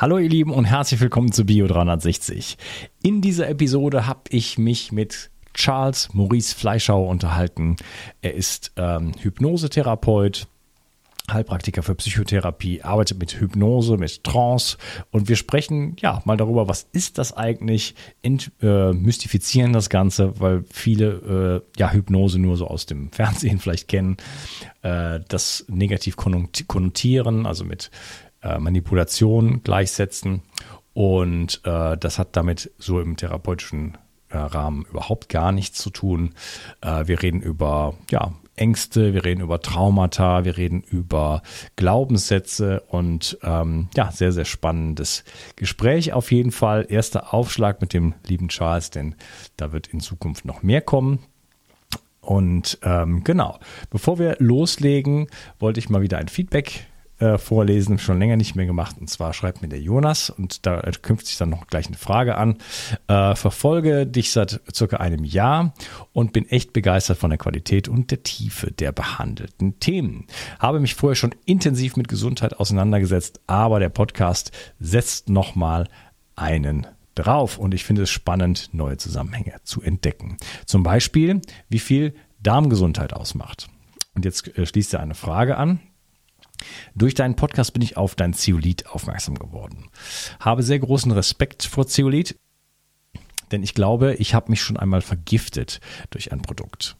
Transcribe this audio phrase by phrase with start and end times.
[0.00, 2.56] Hallo ihr Lieben und herzlich willkommen zu Bio 360.
[3.02, 7.76] In dieser Episode habe ich mich mit Charles Maurice Fleischauer unterhalten.
[8.22, 10.46] Er ist ähm, Hypnosetherapeut,
[11.30, 14.78] Heilpraktiker für Psychotherapie, arbeitet mit Hypnose, mit Trance
[15.10, 20.40] und wir sprechen ja mal darüber, was ist das eigentlich, Ent, äh, mystifizieren das Ganze,
[20.40, 24.16] weil viele äh, ja Hypnose nur so aus dem Fernsehen vielleicht kennen,
[24.80, 27.90] äh, das negativ konnotieren, also mit
[28.42, 30.42] äh, Manipulation gleichsetzen.
[30.92, 33.96] Und äh, das hat damit so im therapeutischen
[34.28, 36.34] äh, Rahmen überhaupt gar nichts zu tun.
[36.80, 41.42] Äh, wir reden über ja, Ängste, wir reden über Traumata, wir reden über
[41.76, 45.24] Glaubenssätze und ähm, ja, sehr, sehr spannendes
[45.56, 46.86] Gespräch auf jeden Fall.
[46.88, 49.14] Erster Aufschlag mit dem lieben Charles, denn
[49.56, 51.20] da wird in Zukunft noch mehr kommen.
[52.20, 56.86] Und ähm, genau, bevor wir loslegen, wollte ich mal wieder ein Feedback
[57.20, 58.96] äh, vorlesen, schon länger nicht mehr gemacht.
[58.98, 62.36] Und zwar schreibt mir der Jonas und da knüpft sich dann noch gleich eine Frage
[62.36, 62.56] an.
[63.08, 65.74] Äh, verfolge dich seit circa einem Jahr
[66.12, 70.26] und bin echt begeistert von der Qualität und der Tiefe der behandelten Themen.
[70.58, 75.88] Habe mich vorher schon intensiv mit Gesundheit auseinandergesetzt, aber der Podcast setzt nochmal
[76.36, 80.36] einen drauf und ich finde es spannend, neue Zusammenhänge zu entdecken.
[80.64, 83.68] Zum Beispiel, wie viel Darmgesundheit ausmacht.
[84.14, 85.80] Und jetzt äh, schließt er eine Frage an,
[86.94, 89.88] durch deinen Podcast bin ich auf dein Zeolit aufmerksam geworden.
[90.38, 92.36] Habe sehr großen Respekt vor Zeolit,
[93.52, 96.96] denn ich glaube, ich habe mich schon einmal vergiftet durch ein Produkt.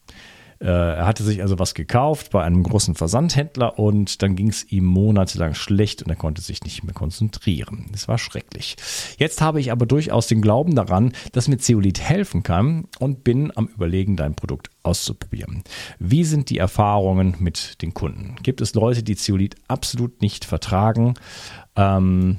[0.60, 4.70] Äh, er hatte sich also was gekauft bei einem großen Versandhändler und dann ging es
[4.70, 7.86] ihm monatelang schlecht und er konnte sich nicht mehr konzentrieren.
[7.94, 8.76] Es war schrecklich.
[9.16, 13.56] Jetzt habe ich aber durchaus den Glauben daran, dass mir Zeolit helfen kann und bin
[13.56, 15.64] am Überlegen, dein Produkt auszuprobieren.
[15.98, 18.36] Wie sind die Erfahrungen mit den Kunden?
[18.42, 21.14] Gibt es Leute, die Zeolit absolut nicht vertragen?
[21.74, 22.38] Ähm,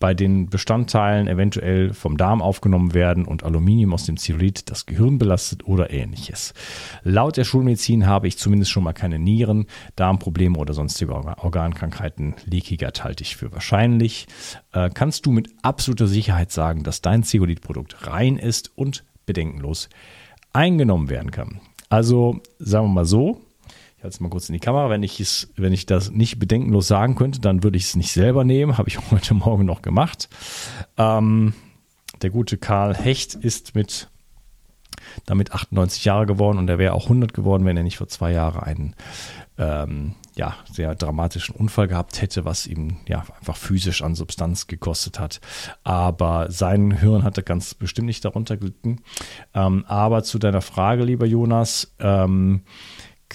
[0.00, 5.18] bei den Bestandteilen eventuell vom Darm aufgenommen werden und Aluminium aus dem Zeolit das Gehirn
[5.18, 6.54] belastet oder ähnliches.
[7.04, 9.66] Laut der Schulmedizin habe ich zumindest schon mal keine Nieren,
[9.96, 12.34] Darmprobleme oder sonstige Organkrankheiten.
[12.46, 14.26] Leaky Gut halte ich für wahrscheinlich.
[14.72, 19.90] Äh, kannst du mit absoluter Sicherheit sagen, dass dein Zeolit-Produkt rein ist und bedenkenlos
[20.54, 21.60] eingenommen werden kann?
[21.90, 23.42] Also sagen wir mal so,
[24.00, 24.88] ich halte es mal kurz in die Kamera.
[24.88, 28.12] Wenn ich es, wenn ich das nicht bedenkenlos sagen könnte, dann würde ich es nicht
[28.12, 28.78] selber nehmen.
[28.78, 30.30] Habe ich heute Morgen noch gemacht.
[30.96, 31.52] Ähm,
[32.22, 34.08] der gute Karl Hecht ist mit
[35.26, 38.32] damit 98 Jahre geworden und er wäre auch 100 geworden, wenn er nicht vor zwei
[38.32, 38.96] Jahren einen
[39.58, 45.20] ähm, ja, sehr dramatischen Unfall gehabt hätte, was ihm ja einfach physisch an Substanz gekostet
[45.20, 45.42] hat.
[45.84, 49.02] Aber sein Hirn hatte ganz bestimmt nicht darunter gelitten.
[49.52, 52.62] Ähm, aber zu deiner Frage, lieber Jonas, ähm,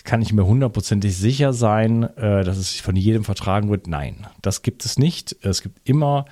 [0.04, 3.88] kann ich mir hundertprozentig sicher sein, äh, dass es von jedem vertragen wird?
[3.88, 5.36] Nein, das gibt es nicht.
[5.42, 6.26] Es gibt immer,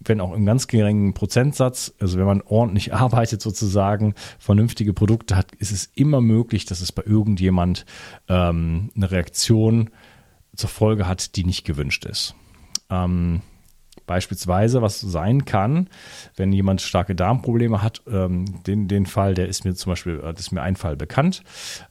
[0.00, 5.54] wenn auch im ganz geringen Prozentsatz, also wenn man ordentlich arbeitet sozusagen, vernünftige Produkte hat,
[5.56, 7.86] ist es immer möglich, dass es bei irgendjemand
[8.28, 9.90] ähm, eine Reaktion
[10.56, 12.34] zur Folge hat, die nicht gewünscht ist.
[12.90, 13.42] Ähm,
[14.08, 15.88] Beispielsweise, was sein kann,
[16.34, 20.32] wenn jemand starke Darmprobleme hat, ähm, den, den Fall, der ist mir zum Beispiel, äh,
[20.32, 21.44] das ist mir ein Fall bekannt.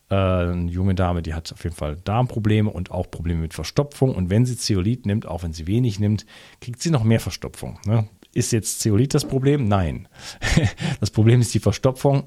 [0.10, 4.14] Äh, eine junge Dame, die hat auf jeden Fall Darmprobleme und auch Probleme mit Verstopfung.
[4.14, 6.26] Und wenn sie Zeolit nimmt, auch wenn sie wenig nimmt,
[6.60, 7.80] kriegt sie noch mehr Verstopfung.
[7.86, 8.10] Ne?
[8.34, 9.68] Ist jetzt Zeolit das Problem?
[9.68, 10.08] Nein.
[11.00, 12.24] das Problem ist die Verstopfung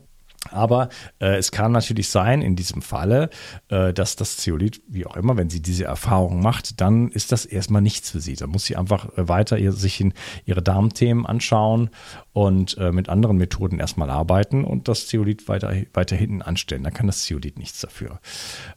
[0.48, 0.88] aber
[1.20, 3.28] äh, es kann natürlich sein, in diesem Falle,
[3.68, 7.44] äh, dass das Zeolit, wie auch immer, wenn sie diese Erfahrung macht, dann ist das
[7.44, 8.34] erstmal nichts für sie.
[8.34, 10.14] Dann muss sie einfach äh, weiter ihr, sich in
[10.46, 11.90] ihre Darmthemen anschauen
[12.32, 16.84] und äh, mit anderen Methoden erstmal arbeiten und das Zeolit weiter, weiter hinten anstellen.
[16.84, 18.20] Da kann das Zeolit nichts dafür.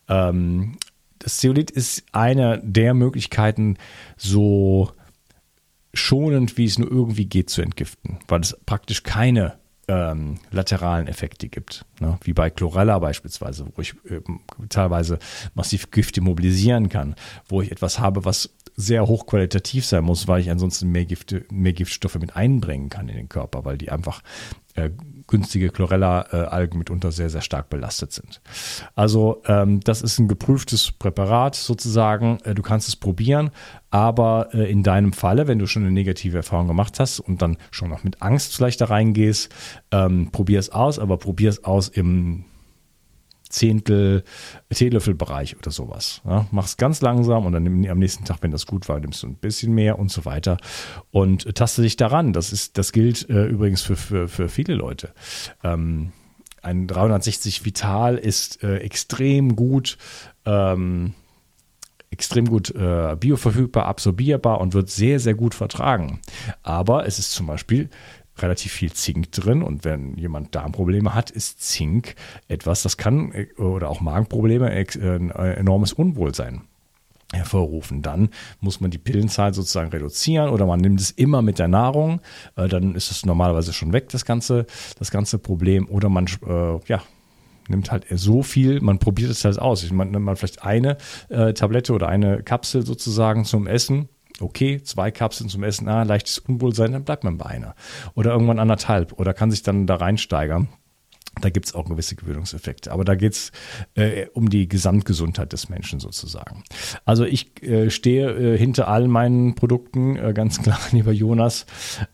[0.09, 0.77] Ähm,
[1.19, 3.77] das Zeolit ist eine der Möglichkeiten,
[4.17, 4.91] so
[5.93, 11.49] schonend wie es nur irgendwie geht zu entgiften, weil es praktisch keine ähm, lateralen Effekte
[11.49, 11.85] gibt.
[11.99, 12.17] Ne?
[12.23, 14.21] Wie bei Chlorella beispielsweise, wo ich äh,
[14.69, 15.19] teilweise
[15.55, 17.15] massiv Gifte mobilisieren kann,
[17.47, 21.73] wo ich etwas habe, was sehr hochqualitativ sein muss, weil ich ansonsten mehr, Gifte, mehr
[21.73, 24.23] Giftstoffe mit einbringen kann in den Körper, weil die einfach
[24.75, 24.89] äh,
[25.27, 28.41] günstige Chlorella-Algen mitunter sehr, sehr stark belastet sind.
[28.95, 32.39] Also ähm, das ist ein geprüftes Präparat sozusagen.
[32.43, 33.51] Äh, du kannst es probieren,
[33.89, 37.57] aber äh, in deinem Falle, wenn du schon eine negative Erfahrung gemacht hast und dann
[37.71, 39.53] schon noch mit Angst vielleicht da reingehst,
[39.91, 42.45] ähm, probier es aus, aber probier es aus im
[43.53, 44.23] Zehntel
[44.73, 46.21] Teelöffelbereich oder sowas.
[46.25, 49.27] Ja, mach's ganz langsam und dann am nächsten Tag, wenn das gut war, nimmst du
[49.27, 50.57] ein bisschen mehr und so weiter
[51.11, 52.33] und taste dich daran.
[52.33, 55.13] Das ist, das gilt äh, übrigens für, für, für viele Leute.
[55.63, 56.11] Ähm,
[56.61, 59.97] ein 360 Vital ist äh, extrem gut.
[60.45, 61.13] Ähm,
[62.09, 66.21] extrem gut äh, bioverfügbar, absorbierbar und wird sehr, sehr gut vertragen.
[66.61, 67.89] Aber es ist zum Beispiel
[68.37, 72.15] relativ viel Zink drin und wenn jemand Darmprobleme hat, ist Zink
[72.47, 76.61] etwas, das kann äh, oder auch Magenprobleme äh, ein enormes Unwohlsein
[77.33, 78.01] hervorrufen.
[78.01, 82.21] Dann muss man die Pillenzahl sozusagen reduzieren oder man nimmt es immer mit der Nahrung.
[82.55, 84.65] Äh, dann ist es normalerweise schon weg, das ganze,
[84.99, 85.87] das ganze Problem.
[85.89, 87.01] Oder man äh, ja,
[87.67, 89.89] nimmt halt so viel, man probiert es halt aus.
[89.91, 90.97] Man nimmt man vielleicht eine
[91.29, 94.09] äh, Tablette oder eine Kapsel sozusagen zum Essen.
[94.39, 97.75] Okay, zwei Kapseln zum Essen, ah, leichtes Unwohlsein, dann bleibt man bei einer.
[98.15, 100.69] Oder irgendwann anderthalb oder kann sich dann da reinsteigern.
[101.41, 102.91] Da gibt es auch gewisse Gewöhnungseffekte.
[102.91, 103.51] Aber da geht es
[103.95, 106.63] äh, um die Gesamtgesundheit des Menschen sozusagen.
[107.05, 111.65] Also ich äh, stehe äh, hinter all meinen Produkten, äh, ganz klar, lieber Jonas.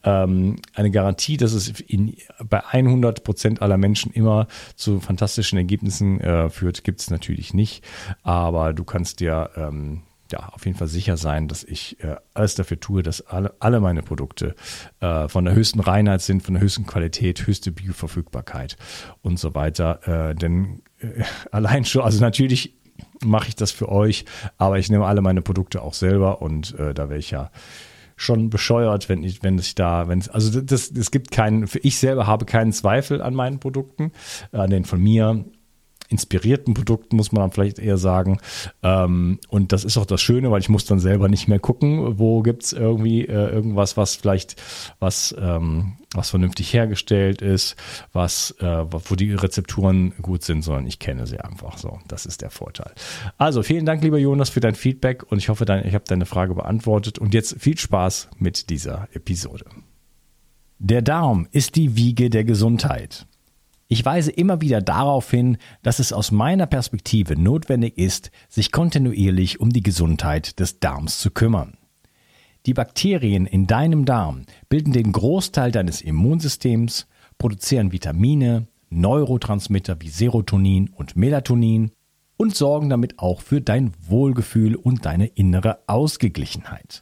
[0.04, 6.21] Ähm, eine Garantie, dass es in, bei 100 Prozent aller Menschen immer zu fantastischen Ergebnissen
[6.21, 7.83] äh, führt, gibt es natürlich nicht.
[8.24, 12.56] Aber du kannst dir ähm, ja, auf jeden Fall sicher sein, dass ich äh, alles
[12.56, 14.56] dafür tue, dass alle, alle meine Produkte
[15.00, 18.78] äh, von der höchsten Reinheit sind, von der höchsten Qualität, höchste Bioverfügbarkeit
[19.22, 20.30] und so weiter.
[20.30, 22.76] Äh, denn äh, allein schon, also natürlich
[23.24, 24.26] mache ich das für euch,
[24.58, 27.50] aber ich nehme alle meine Produkte auch selber und äh, da wäre ich ja
[28.16, 31.98] schon bescheuert, wenn ich, wenn ich da, wenn es, also das, es gibt keinen, ich
[31.98, 34.12] selber habe keinen Zweifel an meinen Produkten,
[34.52, 35.46] an den von mir
[36.09, 38.39] inspirierten Produkten, muss man dann vielleicht eher sagen.
[38.83, 42.19] Ähm, und das ist auch das Schöne, weil ich muss dann selber nicht mehr gucken,
[42.19, 44.61] wo gibt's irgendwie äh, irgendwas, was vielleicht,
[45.00, 47.75] was, ähm, was vernünftig hergestellt ist,
[48.11, 52.00] was, äh, wo die Rezepturen gut sind, sondern ich kenne sie einfach so.
[52.07, 52.91] Das ist der Vorteil.
[53.38, 56.25] Also vielen Dank, lieber Jonas, für dein Feedback und ich hoffe, dein, ich habe deine
[56.25, 57.19] Frage beantwortet.
[57.19, 59.65] Und jetzt viel Spaß mit dieser Episode.
[60.79, 63.27] Der Darm ist die Wiege der Gesundheit.
[63.91, 69.59] Ich weise immer wieder darauf hin, dass es aus meiner Perspektive notwendig ist, sich kontinuierlich
[69.59, 71.75] um die Gesundheit des Darms zu kümmern.
[72.68, 77.07] Die Bakterien in deinem Darm bilden den Großteil deines Immunsystems,
[77.39, 81.89] produzieren Vitamine, Neurotransmitter wie Serotonin und Melatonin
[82.38, 87.01] und sorgen damit auch für dein Wohlgefühl und deine innere Ausgeglichenheit.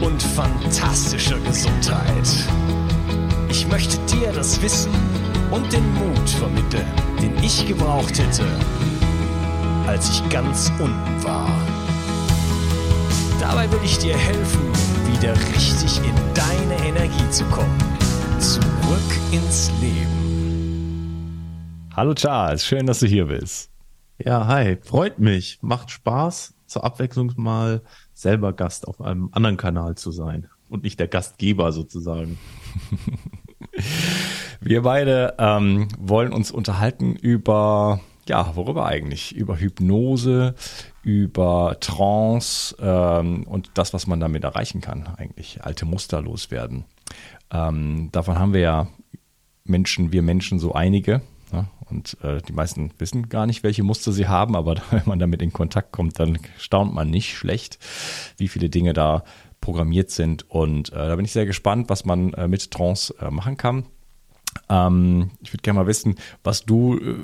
[0.00, 2.28] und fantastischer Gesundheit.
[3.48, 4.92] Ich möchte dir das Wissen
[5.50, 6.86] und den Mut vermitteln,
[7.20, 8.44] den ich gebraucht hätte,
[9.86, 11.48] als ich ganz unten war.
[13.40, 14.72] Dabei will ich dir helfen,
[15.12, 17.78] wieder richtig in deine Energie zu kommen.
[18.38, 20.14] Zurück ins Leben.
[21.94, 23.70] Hallo Charles, schön, dass du hier bist.
[24.18, 29.94] Ja, hi, freut mich, macht Spaß, zur Abwechslung mal selber Gast auf einem anderen Kanal
[29.94, 32.38] zu sein und nicht der Gastgeber sozusagen.
[34.60, 39.36] Wir beide ähm, wollen uns unterhalten über, ja, worüber eigentlich?
[39.36, 40.56] Über Hypnose,
[41.02, 46.86] über Trance ähm, und das, was man damit erreichen kann, eigentlich alte Muster loswerden.
[47.52, 48.88] Ähm, davon haben wir ja
[49.62, 51.22] Menschen, wir Menschen so einige.
[51.94, 55.40] Und äh, die meisten wissen gar nicht, welche Muster sie haben, aber wenn man damit
[55.42, 57.78] in Kontakt kommt, dann staunt man nicht schlecht,
[58.36, 59.22] wie viele Dinge da
[59.60, 60.50] programmiert sind.
[60.50, 63.86] Und äh, da bin ich sehr gespannt, was man äh, mit Trance äh, machen kann.
[64.68, 67.16] Ähm, ich würde gerne mal wissen, was du, äh,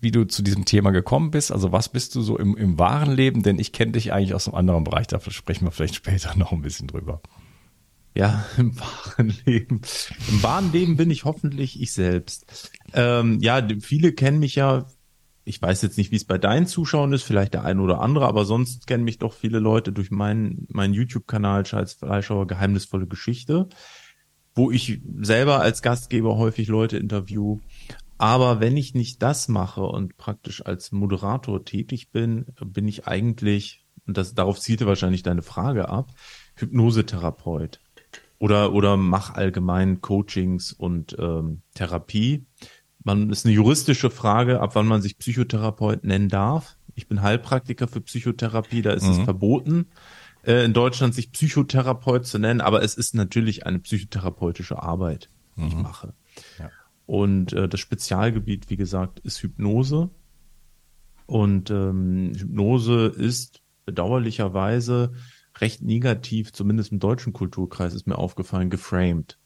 [0.00, 1.52] wie du zu diesem Thema gekommen bist.
[1.52, 3.42] Also was bist du so im, im wahren Leben?
[3.42, 5.06] Denn ich kenne dich eigentlich aus einem anderen Bereich.
[5.06, 7.20] Da sprechen wir vielleicht später noch ein bisschen drüber.
[8.14, 9.80] Ja, im wahren Leben.
[10.30, 12.70] Im wahren Leben bin ich hoffentlich ich selbst.
[12.92, 14.86] Ähm, ja, viele kennen mich ja.
[15.46, 18.26] Ich weiß jetzt nicht, wie es bei deinen Zuschauern ist, vielleicht der eine oder andere,
[18.26, 23.68] aber sonst kennen mich doch viele Leute durch meinen, meinen YouTube-Kanal Charles Fleischauer Geheimnisvolle Geschichte,
[24.54, 27.60] wo ich selber als Gastgeber häufig Leute interview.
[28.16, 33.84] Aber wenn ich nicht das mache und praktisch als Moderator tätig bin, bin ich eigentlich,
[34.06, 36.10] und das, darauf zielte wahrscheinlich deine Frage ab,
[36.56, 37.80] Hypnosetherapeut
[38.44, 42.44] oder, oder mach allgemein Coachings und ähm, Therapie.
[43.02, 46.76] Man ist eine juristische Frage, ab wann man sich Psychotherapeut nennen darf.
[46.94, 49.12] Ich bin Heilpraktiker für Psychotherapie, da ist mhm.
[49.12, 49.86] es verboten,
[50.42, 55.62] äh, in Deutschland sich Psychotherapeut zu nennen, aber es ist natürlich eine psychotherapeutische Arbeit, die
[55.62, 55.68] mhm.
[55.68, 56.12] ich mache.
[56.58, 56.68] Ja.
[57.06, 60.10] Und äh, das Spezialgebiet, wie gesagt, ist Hypnose.
[61.24, 65.14] Und ähm, Hypnose ist bedauerlicherweise
[65.60, 69.38] recht negativ, zumindest im deutschen Kulturkreis ist mir aufgefallen, geframed.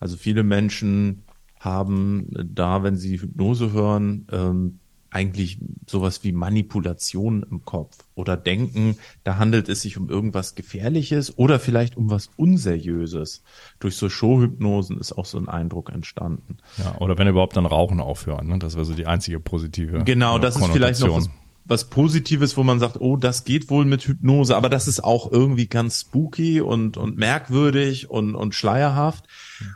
[0.00, 1.22] Also viele Menschen
[1.58, 4.80] haben da, wenn sie Hypnose hören, ähm,
[5.14, 11.38] eigentlich sowas wie Manipulation im Kopf oder denken, da handelt es sich um irgendwas Gefährliches
[11.38, 13.44] oder vielleicht um was Unseriöses.
[13.78, 16.56] Durch so Showhypnosen ist auch so ein Eindruck entstanden.
[16.78, 18.58] Ja, oder wenn überhaupt dann Rauchen aufhören, ne?
[18.58, 20.02] das wäre so die einzige positive.
[20.04, 21.30] Genau, das ist vielleicht noch was,
[21.64, 25.32] was Positives, wo man sagt, oh, das geht wohl mit Hypnose, aber das ist auch
[25.32, 29.26] irgendwie ganz spooky und, und merkwürdig und, und schleierhaft.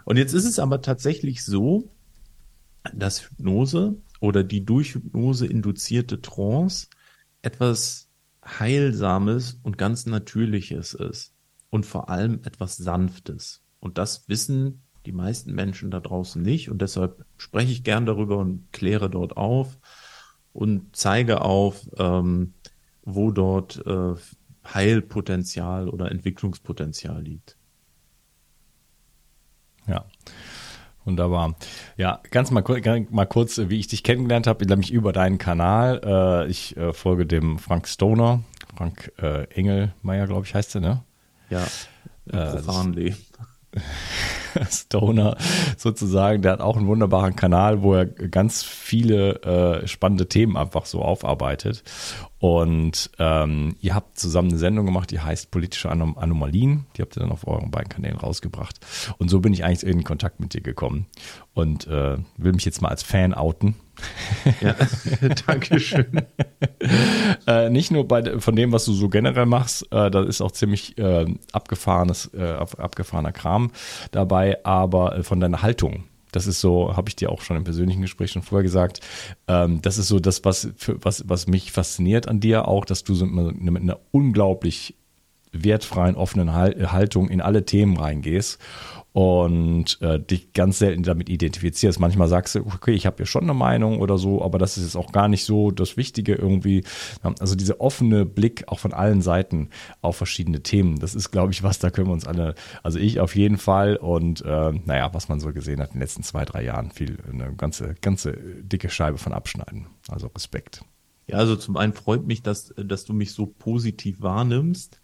[0.04, 1.90] Und jetzt ist es aber tatsächlich so,
[2.95, 6.88] dass Hypnose oder die durch Hypnose induzierte Trance
[7.42, 8.09] etwas
[8.45, 11.35] Heilsames und ganz Natürliches ist
[11.71, 13.62] und vor allem etwas Sanftes.
[13.80, 18.37] Und das wissen die meisten Menschen da draußen nicht und deshalb spreche ich gern darüber
[18.37, 19.78] und kläre dort auf
[20.52, 22.55] und zeige auf, ähm,
[23.02, 24.14] wo dort äh,
[24.75, 27.57] Heilpotenzial oder Entwicklungspotenzial liegt.
[29.87, 30.05] Ja.
[31.05, 31.55] Wunderbar.
[31.97, 32.62] Ja, ganz mal,
[33.11, 36.02] mal kurz, wie ich dich kennengelernt habe, nämlich über deinen Kanal.
[36.05, 38.43] Äh, ich äh, folge dem Frank Stoner,
[38.76, 41.05] Frank äh, Engelmeier, glaube ich, heißt er, ne?
[41.49, 41.67] Ja,
[42.26, 43.17] profanly.
[44.71, 45.37] Stoner
[45.76, 50.87] sozusagen, der hat auch einen wunderbaren Kanal, wo er ganz viele äh, spannende Themen einfach
[50.87, 51.83] so aufarbeitet.
[52.40, 56.87] Und ähm, ihr habt zusammen eine Sendung gemacht, die heißt Politische Anom Anomalien.
[56.97, 58.76] Die habt ihr dann auf euren beiden Kanälen rausgebracht.
[59.19, 61.07] Und so bin ich eigentlich in Kontakt mit dir gekommen
[61.55, 63.75] und äh, will mich jetzt mal als Fan outen.
[64.61, 64.76] Ja,
[65.47, 66.23] danke schön.
[67.49, 70.52] äh, nicht nur bei, von dem, was du so generell machst, äh, da ist auch
[70.52, 73.73] ziemlich äh, abgefahrenes, äh, abgefahrener Kram
[74.12, 76.04] dabei, aber äh, von deiner Haltung.
[76.33, 79.00] Das ist so, habe ich dir auch schon im persönlichen Gespräch schon vorher gesagt.
[79.47, 83.04] Ähm, das ist so das, was, für, was, was mich fasziniert an dir auch, dass
[83.04, 84.95] du so mit einer unglaublich
[85.52, 88.59] wertfreien, offenen Haltung in alle Themen reingehst
[89.12, 91.99] und äh, dich ganz selten damit identifizierst.
[91.99, 94.85] Manchmal sagst du, okay, ich habe hier schon eine Meinung oder so, aber das ist
[94.85, 96.85] jetzt auch gar nicht so das Wichtige irgendwie.
[97.40, 99.71] Also dieser offene Blick auch von allen Seiten
[100.02, 103.19] auf verschiedene Themen, das ist, glaube ich, was, da können wir uns alle, also ich
[103.19, 106.45] auf jeden Fall und äh, naja, was man so gesehen hat in den letzten zwei,
[106.45, 109.87] drei Jahren, viel, eine ganze, ganze dicke Scheibe von abschneiden.
[110.09, 110.85] Also Respekt.
[111.26, 115.00] Ja, also zum einen freut mich, dass, dass du mich so positiv wahrnimmst.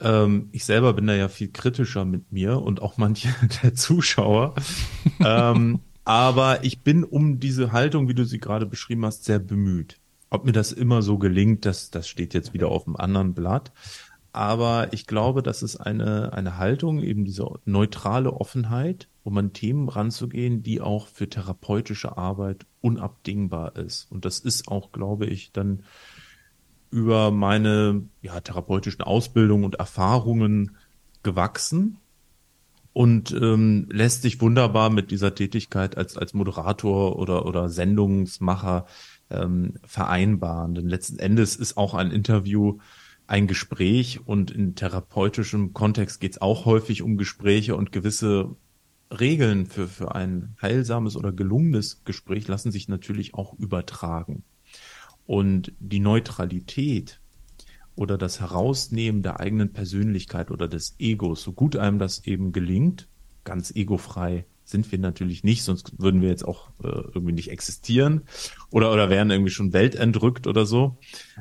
[0.00, 3.28] Ähm, ich selber bin da ja viel kritischer mit mir und auch manche
[3.62, 4.54] der Zuschauer.
[5.24, 9.98] ähm, aber ich bin um diese Haltung, wie du sie gerade beschrieben hast, sehr bemüht.
[10.30, 13.72] Ob mir das immer so gelingt, das, das steht jetzt wieder auf einem anderen Blatt.
[14.32, 19.88] Aber ich glaube, das ist eine, eine Haltung, eben diese neutrale Offenheit, um an Themen
[19.88, 24.10] ranzugehen, die auch für therapeutische Arbeit unabdingbar ist.
[24.10, 25.82] Und das ist auch, glaube ich, dann
[26.90, 30.76] über meine ja, therapeutischen Ausbildungen und Erfahrungen
[31.22, 31.98] gewachsen
[32.92, 38.86] und ähm, lässt sich wunderbar mit dieser Tätigkeit als, als Moderator oder, oder Sendungsmacher
[39.30, 40.74] ähm, vereinbaren.
[40.74, 42.78] Denn letzten Endes ist auch ein Interview
[43.26, 48.56] ein Gespräch und in therapeutischem Kontext geht es auch häufig um Gespräche und gewisse
[49.12, 54.42] Regeln für, für ein heilsames oder gelungenes Gespräch lassen sich natürlich auch übertragen.
[55.26, 57.20] Und die Neutralität
[57.94, 63.08] oder das Herausnehmen der eigenen Persönlichkeit oder des Egos, so gut einem das eben gelingt,
[63.44, 68.22] ganz egofrei sind wir natürlich nicht, sonst würden wir jetzt auch äh, irgendwie nicht existieren
[68.70, 70.96] oder, oder wären irgendwie schon weltentrückt oder so.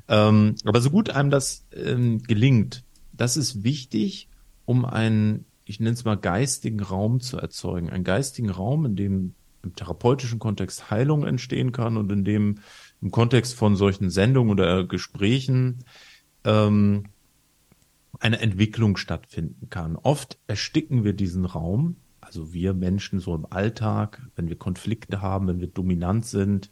[0.08, 2.84] Ähm, aber so gut einem das ähm, gelingt,
[3.14, 4.30] das ist wichtig,
[4.66, 7.90] um einen, ich nenne es mal, geistigen Raum zu erzeugen.
[7.90, 12.60] Einen geistigen Raum, in dem im therapeutischen Kontext Heilung entstehen kann und in dem
[13.02, 15.84] im Kontext von solchen Sendungen oder Gesprächen
[16.44, 17.06] ähm,
[18.20, 19.96] eine Entwicklung stattfinden kann.
[19.96, 25.48] Oft ersticken wir diesen Raum, also wir Menschen so im Alltag, wenn wir Konflikte haben,
[25.48, 26.70] wenn wir dominant sind,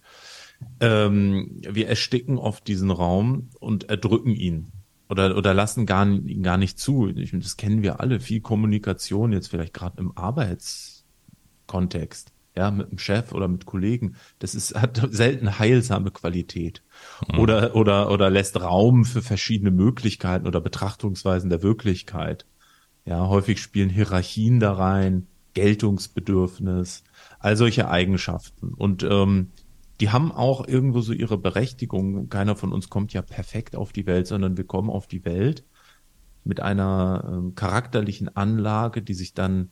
[0.79, 4.67] ähm, wir ersticken oft diesen Raum und erdrücken ihn
[5.09, 7.07] oder, oder lassen gar, gar nicht zu.
[7.07, 12.97] Ich, das kennen wir alle, viel Kommunikation jetzt vielleicht gerade im Arbeitskontext ja, mit dem
[12.97, 16.81] Chef oder mit Kollegen, das ist, hat selten heilsame Qualität.
[17.31, 17.39] Mhm.
[17.39, 22.47] Oder, oder, oder lässt Raum für verschiedene Möglichkeiten oder Betrachtungsweisen der Wirklichkeit.
[23.05, 27.03] Ja, häufig spielen Hierarchien da rein, Geltungsbedürfnis,
[27.39, 28.73] all solche Eigenschaften.
[28.73, 29.51] Und ähm,
[29.99, 32.27] die haben auch irgendwo so ihre Berechtigung.
[32.29, 35.63] Keiner von uns kommt ja perfekt auf die Welt, sondern wir kommen auf die Welt
[36.43, 39.69] mit einer ähm, charakterlichen Anlage, die sich dann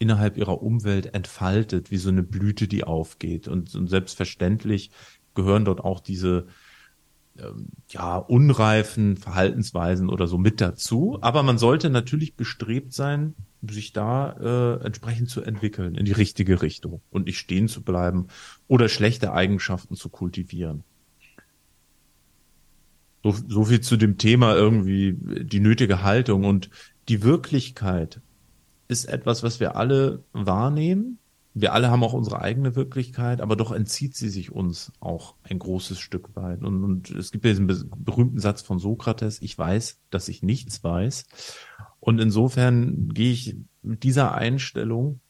[0.00, 3.46] innerhalb ihrer Umwelt entfaltet, wie so eine Blüte, die aufgeht.
[3.46, 4.90] Und, und selbstverständlich
[5.34, 6.46] gehören dort auch diese
[7.38, 11.18] ähm, ja, unreifen Verhaltensweisen oder so mit dazu.
[11.20, 16.62] Aber man sollte natürlich bestrebt sein, sich da äh, entsprechend zu entwickeln in die richtige
[16.62, 18.28] Richtung und nicht stehen zu bleiben
[18.68, 20.82] oder schlechte Eigenschaften zu kultivieren.
[23.22, 26.70] So, so viel zu dem Thema irgendwie die nötige Haltung und
[27.10, 28.22] die Wirklichkeit
[28.90, 31.18] ist etwas, was wir alle wahrnehmen.
[31.54, 35.58] Wir alle haben auch unsere eigene Wirklichkeit, aber doch entzieht sie sich uns auch ein
[35.58, 36.62] großes Stück weit.
[36.62, 40.84] Und, und es gibt ja diesen berühmten Satz von Sokrates, ich weiß, dass ich nichts
[40.84, 41.26] weiß.
[41.98, 45.20] Und insofern gehe ich mit dieser Einstellung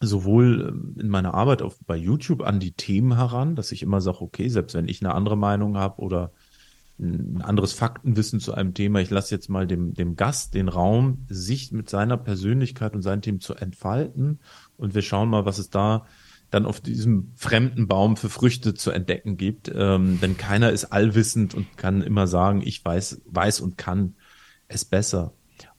[0.00, 4.00] sowohl ähm, in meiner Arbeit auf, bei YouTube an die Themen heran, dass ich immer
[4.00, 6.32] sage, okay, selbst wenn ich eine andere Meinung habe oder
[6.98, 9.00] ein anderes Faktenwissen zu einem Thema.
[9.00, 13.22] Ich lasse jetzt mal dem, dem Gast den Raum, sich mit seiner Persönlichkeit und seinen
[13.22, 14.40] Themen zu entfalten.
[14.76, 16.06] Und wir schauen mal, was es da
[16.50, 19.70] dann auf diesem fremden Baum für Früchte zu entdecken gibt.
[19.74, 24.14] Ähm, denn keiner ist allwissend und kann immer sagen, ich weiß, weiß und kann
[24.66, 25.34] es besser.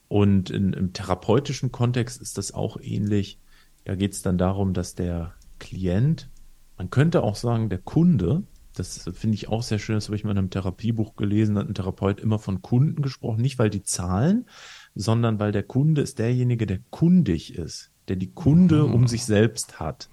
[0.07, 3.39] Und in, im therapeutischen Kontext ist das auch ähnlich.
[3.85, 6.29] Da geht es dann darum, dass der Klient,
[6.77, 8.43] man könnte auch sagen, der Kunde,
[8.79, 11.67] das finde ich auch sehr schön, das habe ich mal in einem Therapiebuch gelesen, hat
[11.67, 14.45] ein Therapeut immer von Kunden gesprochen, nicht weil die zahlen,
[14.95, 18.93] sondern weil der Kunde ist derjenige, der kundig ist, der die Kunde mhm.
[18.93, 20.09] um sich selbst hat.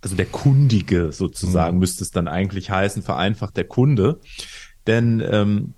[0.00, 1.80] Also der Kundige sozusagen mhm.
[1.80, 4.20] müsste es dann eigentlich heißen, vereinfacht der Kunde.
[4.86, 5.74] Denn ähm,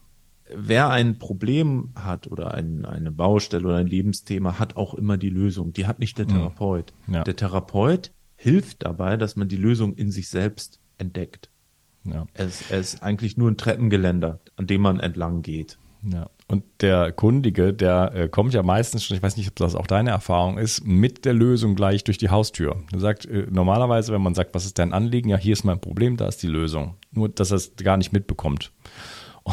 [0.55, 5.31] wer ein Problem hat oder ein, eine Baustelle oder ein Lebensthema, hat auch immer die
[5.31, 5.73] Lösung.
[5.73, 6.31] Die hat nicht der mhm.
[6.31, 6.93] Therapeut.
[7.07, 7.25] Ja.
[7.25, 11.51] Der Therapeut hilft dabei, dass man die Lösung in sich selbst entdeckt.
[12.13, 12.27] Ja.
[12.35, 15.79] Es, es ist eigentlich nur ein Treppengeländer, an dem man entlang geht.
[16.03, 16.31] Ja.
[16.49, 19.87] Und der Kundige, der äh, kommt ja meistens schon, ich weiß nicht, ob das auch
[19.87, 22.77] deine Erfahrung ist, mit der Lösung gleich durch die Haustür.
[22.91, 25.29] Du sagst, äh, normalerweise, wenn man sagt, was ist dein Anliegen?
[25.29, 26.97] Ja, hier ist mein Problem, da ist die Lösung.
[27.13, 28.73] Nur, dass er es gar nicht mitbekommt.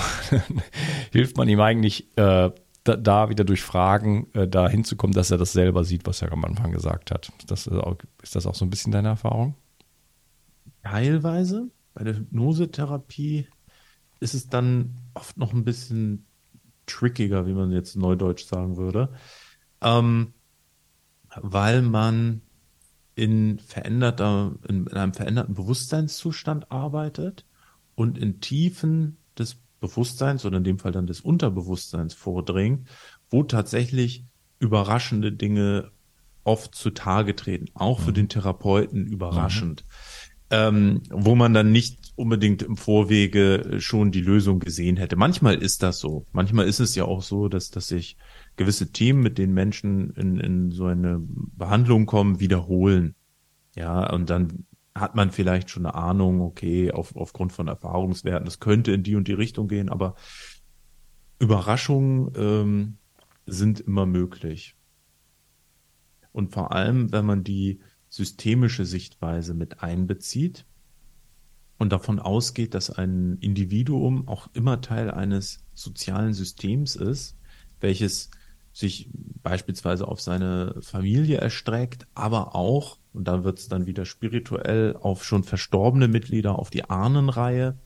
[1.12, 2.52] hilft man ihm eigentlich äh,
[2.84, 6.32] da, da, wieder durch Fragen äh, da hinzukommen, dass er das selber sieht, was er
[6.32, 7.30] am Anfang gesagt hat.
[7.40, 9.56] Ist das, auch, ist das auch so ein bisschen deine Erfahrung?
[10.84, 13.48] Teilweise bei der Hypnosetherapie
[14.20, 16.28] ist es dann oft noch ein bisschen
[16.86, 19.10] trickiger, wie man jetzt neudeutsch sagen würde,
[19.82, 20.34] ähm,
[21.36, 22.42] weil man
[23.16, 27.48] in veränderter, in, in einem veränderten Bewusstseinszustand arbeitet
[27.96, 32.88] und in Tiefen des Bewusstseins oder in dem Fall dann des Unterbewusstseins vordringt,
[33.32, 34.24] wo tatsächlich
[34.60, 35.92] überraschende Dinge
[36.44, 38.16] oft zutage treten, auch für mhm.
[38.16, 39.84] den Therapeuten überraschend.
[39.84, 40.17] Mhm
[40.50, 45.16] ähm, wo man dann nicht unbedingt im Vorwege schon die Lösung gesehen hätte.
[45.16, 46.26] Manchmal ist das so.
[46.32, 48.18] Manchmal ist es ja auch so, dass, dass sich
[48.56, 53.16] gewisse Themen, mit denen Menschen in, in so eine Behandlung kommen, wiederholen.
[53.76, 58.60] Ja, und dann hat man vielleicht schon eine Ahnung, okay, auf, aufgrund von Erfahrungswerten, es
[58.60, 60.16] könnte in die und die Richtung gehen, aber
[61.40, 62.98] Überraschungen ähm,
[63.46, 64.76] sind immer möglich.
[66.32, 70.66] Und vor allem, wenn man die systemische Sichtweise mit einbezieht
[71.78, 77.38] und davon ausgeht, dass ein Individuum auch immer Teil eines sozialen Systems ist,
[77.80, 78.32] welches
[78.74, 79.10] sich
[79.42, 85.26] beispielsweise auf seine Familie erstreckt, aber auch, und da wird es dann wieder spirituell, auf
[85.26, 87.80] schon verstorbene Mitglieder, auf die Ahnenreihe.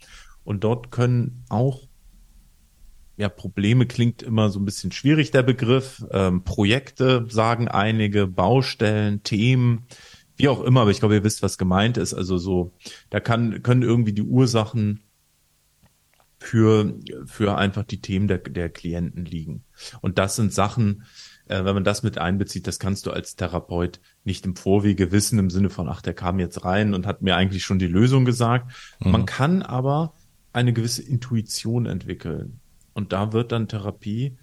[0.43, 1.87] Und dort können auch,
[3.21, 9.21] ja, Probleme klingt immer so ein bisschen schwierig, der Begriff, ähm, Projekte sagen einige, Baustellen,
[9.21, 9.85] Themen,
[10.37, 12.15] wie auch immer, aber ich glaube, ihr wisst, was gemeint ist.
[12.15, 12.73] Also so,
[13.11, 15.01] da kann, können irgendwie die Ursachen
[16.39, 16.95] für,
[17.27, 19.65] für einfach die Themen der, der Klienten liegen.
[20.01, 21.03] Und das sind Sachen,
[21.45, 25.37] äh, wenn man das mit einbezieht, das kannst du als Therapeut nicht im Vorwege wissen,
[25.37, 28.25] im Sinne von, ach, der kam jetzt rein und hat mir eigentlich schon die Lösung
[28.25, 28.71] gesagt.
[28.99, 29.11] Mhm.
[29.11, 30.15] Man kann aber
[30.53, 32.61] eine gewisse Intuition entwickeln.
[32.93, 34.37] Und da wird dann Therapie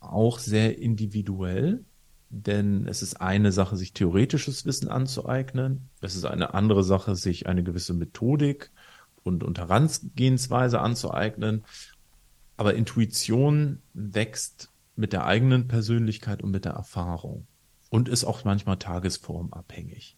[0.00, 1.84] auch sehr individuell
[2.30, 5.88] denn es ist eine Sache, sich theoretisches Wissen anzueignen.
[6.00, 8.70] Es ist eine andere Sache, sich eine gewisse Methodik
[9.24, 11.64] und, und Herangehensweise anzueignen.
[12.56, 17.46] Aber Intuition wächst mit der eigenen Persönlichkeit und mit der Erfahrung
[17.88, 20.16] und ist auch manchmal tagesformabhängig.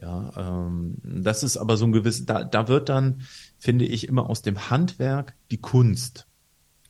[0.00, 3.22] Ja, ähm, das ist aber so ein gewisses, da, da wird dann,
[3.58, 6.26] finde ich, immer aus dem Handwerk die Kunst.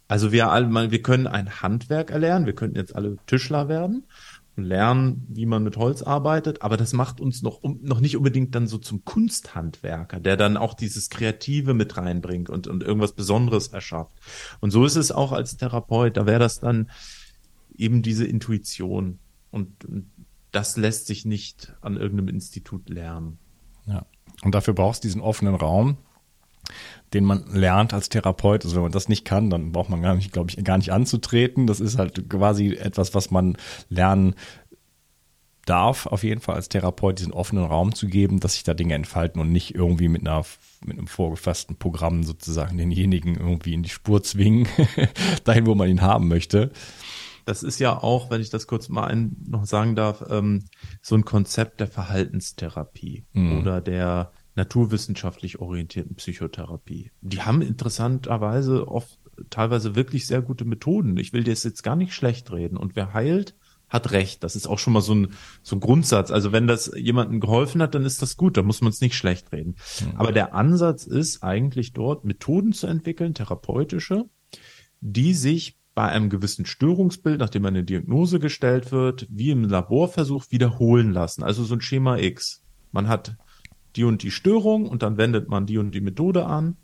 [0.08, 4.06] Also wir alle, wir können ein Handwerk erlernen, wir könnten jetzt alle Tischler werden
[4.56, 8.54] und lernen, wie man mit Holz arbeitet, aber das macht uns noch, noch nicht unbedingt
[8.54, 13.68] dann so zum Kunsthandwerker, der dann auch dieses Kreative mit reinbringt und, und irgendwas Besonderes
[13.68, 14.12] erschafft.
[14.60, 16.90] Und so ist es auch als Therapeut, da wäre das dann
[17.76, 19.18] eben diese Intuition
[19.50, 20.10] und, und
[20.52, 23.38] das lässt sich nicht an irgendeinem Institut lernen.
[23.86, 24.06] Ja.
[24.42, 25.98] Und dafür brauchst du diesen offenen Raum,
[27.14, 28.64] den man lernt als Therapeut.
[28.64, 30.92] Also wenn man das nicht kann, dann braucht man gar nicht, glaube ich, gar nicht
[30.92, 31.66] anzutreten.
[31.66, 33.56] Das ist halt quasi etwas, was man
[33.88, 34.34] lernen
[35.66, 38.94] darf, auf jeden Fall als Therapeut diesen offenen Raum zu geben, dass sich da Dinge
[38.94, 40.44] entfalten und nicht irgendwie mit einer
[40.84, 44.68] mit einem vorgefassten Programm sozusagen denjenigen irgendwie in die Spur zwingen,
[45.44, 46.70] dahin, wo man ihn haben möchte.
[47.44, 50.64] Das ist ja auch, wenn ich das kurz mal ein, noch sagen darf, ähm,
[51.02, 53.60] so ein Konzept der Verhaltenstherapie mhm.
[53.60, 57.12] oder der naturwissenschaftlich orientierten Psychotherapie.
[57.20, 59.18] Die haben interessanterweise oft
[59.50, 61.16] teilweise wirklich sehr gute Methoden.
[61.18, 62.76] Ich will dir das jetzt gar nicht schlecht reden.
[62.76, 63.54] Und wer heilt,
[63.88, 64.42] hat recht.
[64.42, 65.28] Das ist auch schon mal so ein,
[65.62, 66.30] so ein Grundsatz.
[66.30, 68.56] Also wenn das jemandem geholfen hat, dann ist das gut.
[68.56, 69.76] Da muss man es nicht schlecht reden.
[70.00, 70.16] Mhm.
[70.16, 74.24] Aber der Ansatz ist eigentlich dort, Methoden zu entwickeln, therapeutische,
[75.00, 81.12] die sich bei einem gewissen Störungsbild, nachdem eine Diagnose gestellt wird, wie im Laborversuch wiederholen
[81.12, 81.42] lassen.
[81.42, 82.62] Also so ein Schema X.
[82.92, 83.36] Man hat
[83.96, 86.76] die und die Störung und dann wendet man die und die Methode an.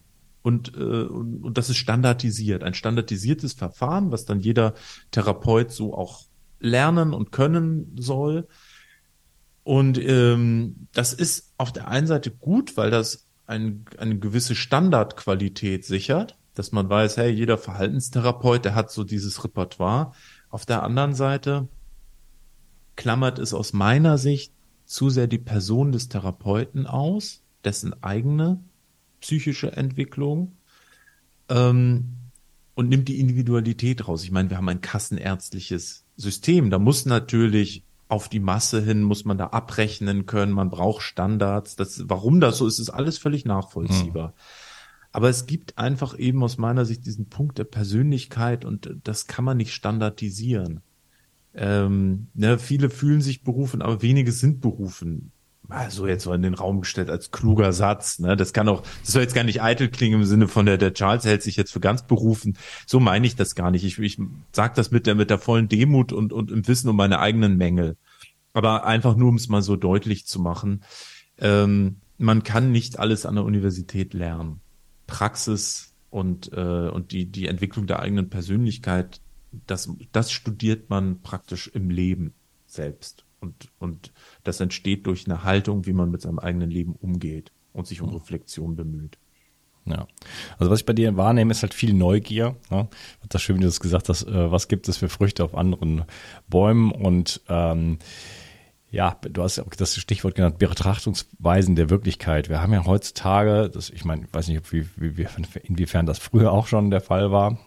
[0.42, 4.74] Und, äh, und, und das ist standardisiert, ein standardisiertes Verfahren, was dann jeder
[5.12, 6.22] Therapeut so auch
[6.58, 8.48] lernen und können soll.
[9.64, 15.84] Und ähm, das ist auf der einen Seite gut, weil das ein, eine gewisse Standardqualität
[15.84, 20.12] sichert, dass man weiß, hey, jeder Verhaltenstherapeut, der hat so dieses Repertoire.
[20.50, 21.68] Auf der anderen Seite
[22.96, 24.52] klammert es aus meiner Sicht
[24.92, 28.60] zu sehr die Person des Therapeuten aus, dessen eigene
[29.22, 30.52] psychische Entwicklung
[31.48, 32.10] ähm,
[32.74, 34.22] und nimmt die Individualität raus.
[34.22, 36.68] Ich meine, wir haben ein kassenärztliches System.
[36.68, 41.74] Da muss natürlich auf die Masse hin, muss man da abrechnen können, man braucht Standards.
[41.74, 44.28] Das, warum das so ist, ist alles völlig nachvollziehbar.
[44.28, 44.34] Hm.
[45.12, 49.46] Aber es gibt einfach eben aus meiner Sicht diesen Punkt der Persönlichkeit und das kann
[49.46, 50.82] man nicht standardisieren
[51.54, 55.32] ähm, ne, viele fühlen sich berufen, aber wenige sind berufen.
[55.68, 58.18] Also jetzt so in den Raum gestellt als kluger Satz.
[58.18, 58.36] Ne?
[58.36, 60.92] Das kann auch, das soll jetzt gar nicht eitel klingen im Sinne von der, der
[60.92, 62.58] Charles hält sich jetzt für ganz berufen.
[62.86, 63.84] So meine ich das gar nicht.
[63.84, 64.18] Ich, ich
[64.52, 67.56] sage das mit der, mit der vollen Demut und, und im Wissen um meine eigenen
[67.56, 67.96] Mängel.
[68.52, 70.82] Aber einfach nur, um es mal so deutlich zu machen.
[71.38, 74.60] Ähm, man kann nicht alles an der Universität lernen.
[75.06, 79.21] Praxis und, äh, und die, die Entwicklung der eigenen Persönlichkeit,
[79.66, 82.34] das, das studiert man praktisch im Leben
[82.66, 83.24] selbst.
[83.40, 84.12] Und, und
[84.44, 88.10] das entsteht durch eine Haltung, wie man mit seinem eigenen Leben umgeht und sich um
[88.10, 88.16] mhm.
[88.16, 89.18] Reflexion bemüht.
[89.84, 90.06] Ja,
[90.58, 92.56] also was ich bei dir wahrnehme, ist halt viel Neugier.
[92.70, 92.88] Ne?
[93.28, 96.04] Das schön, wie du es gesagt hast, äh, was gibt es für Früchte auf anderen
[96.48, 97.98] Bäumen und ähm,
[98.92, 102.50] ja, du hast ja auch das Stichwort genannt, Betrachtungsweisen der Wirklichkeit.
[102.50, 105.26] Wir haben ja heutzutage, das, ich meine, ich weiß nicht, wie, wie,
[105.64, 107.58] inwiefern das früher auch schon der Fall war,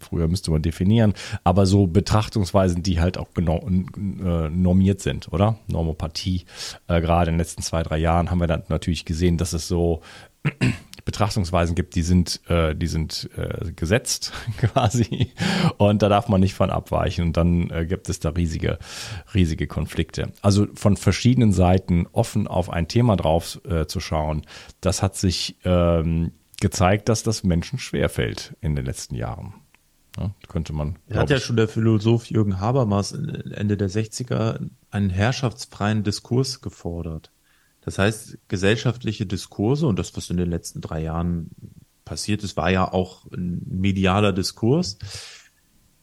[0.00, 5.58] Früher müsste man definieren, aber so Betrachtungsweisen, die halt auch genau äh, normiert sind, oder?
[5.66, 6.44] Normopathie.
[6.88, 9.68] Äh, gerade in den letzten zwei, drei Jahren haben wir dann natürlich gesehen, dass es
[9.68, 10.00] so
[11.04, 15.32] Betrachtungsweisen gibt, die sind, äh, die sind äh, gesetzt quasi
[15.76, 18.78] und da darf man nicht von abweichen und dann äh, gibt es da riesige,
[19.34, 20.32] riesige Konflikte.
[20.40, 24.42] Also von verschiedenen Seiten offen auf ein Thema drauf äh, zu schauen,
[24.80, 29.54] das hat sich ähm, gezeigt, dass das Menschen schwerfällt in den letzten Jahren.
[30.18, 30.96] Ja, könnte man.
[31.12, 37.32] Hat ja schon der Philosoph Jürgen Habermas Ende der 60er einen herrschaftsfreien Diskurs gefordert.
[37.80, 41.50] Das heißt, gesellschaftliche Diskurse und das, was in den letzten drei Jahren
[42.04, 44.98] passiert ist, war ja auch ein medialer Diskurs,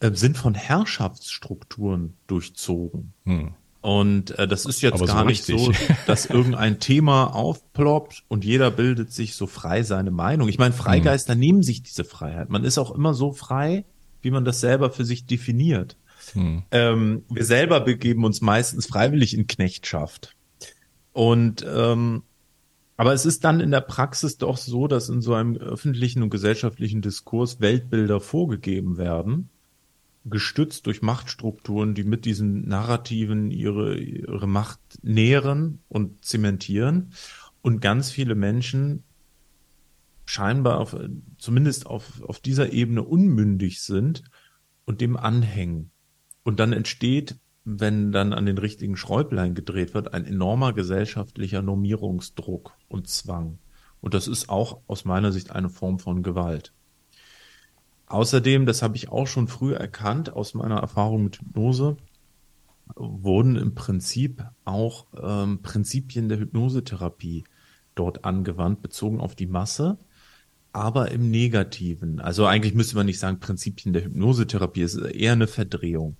[0.00, 3.14] äh, sind von Herrschaftsstrukturen durchzogen.
[3.24, 3.54] Hm.
[3.80, 5.72] Und äh, das ist jetzt Aber gar so nicht so,
[6.06, 10.48] dass irgendein Thema aufploppt und jeder bildet sich so frei seine Meinung.
[10.48, 11.40] Ich meine, Freigeister hm.
[11.40, 12.48] nehmen sich diese Freiheit.
[12.48, 13.84] Man ist auch immer so frei,
[14.22, 15.96] wie man das selber für sich definiert.
[16.32, 16.62] Hm.
[16.70, 20.34] Ähm, wir selber begeben uns meistens freiwillig in Knechtschaft.
[21.12, 22.22] Und ähm,
[22.96, 26.30] aber es ist dann in der Praxis doch so, dass in so einem öffentlichen und
[26.30, 29.48] gesellschaftlichen Diskurs Weltbilder vorgegeben werden,
[30.24, 37.12] gestützt durch Machtstrukturen, die mit diesen Narrativen ihre, ihre Macht nähren und zementieren.
[37.60, 39.02] Und ganz viele Menschen
[40.32, 40.96] scheinbar auf,
[41.36, 44.24] zumindest auf, auf dieser Ebene unmündig sind
[44.86, 45.90] und dem anhängen.
[46.42, 52.72] Und dann entsteht, wenn dann an den richtigen Schräublein gedreht wird, ein enormer gesellschaftlicher Normierungsdruck
[52.88, 53.58] und Zwang.
[54.00, 56.72] Und das ist auch aus meiner Sicht eine Form von Gewalt.
[58.06, 61.98] außerdem, das habe ich auch schon früh erkannt aus meiner Erfahrung mit Hypnose,
[62.96, 67.44] wurden im Prinzip auch ähm, Prinzipien der Hypnosetherapie
[67.94, 69.98] dort angewandt, bezogen auf die Masse,
[70.72, 72.20] aber im Negativen.
[72.20, 76.16] Also eigentlich müsste man nicht sagen Prinzipien der Hypnosetherapie, es ist eher eine Verdrehung.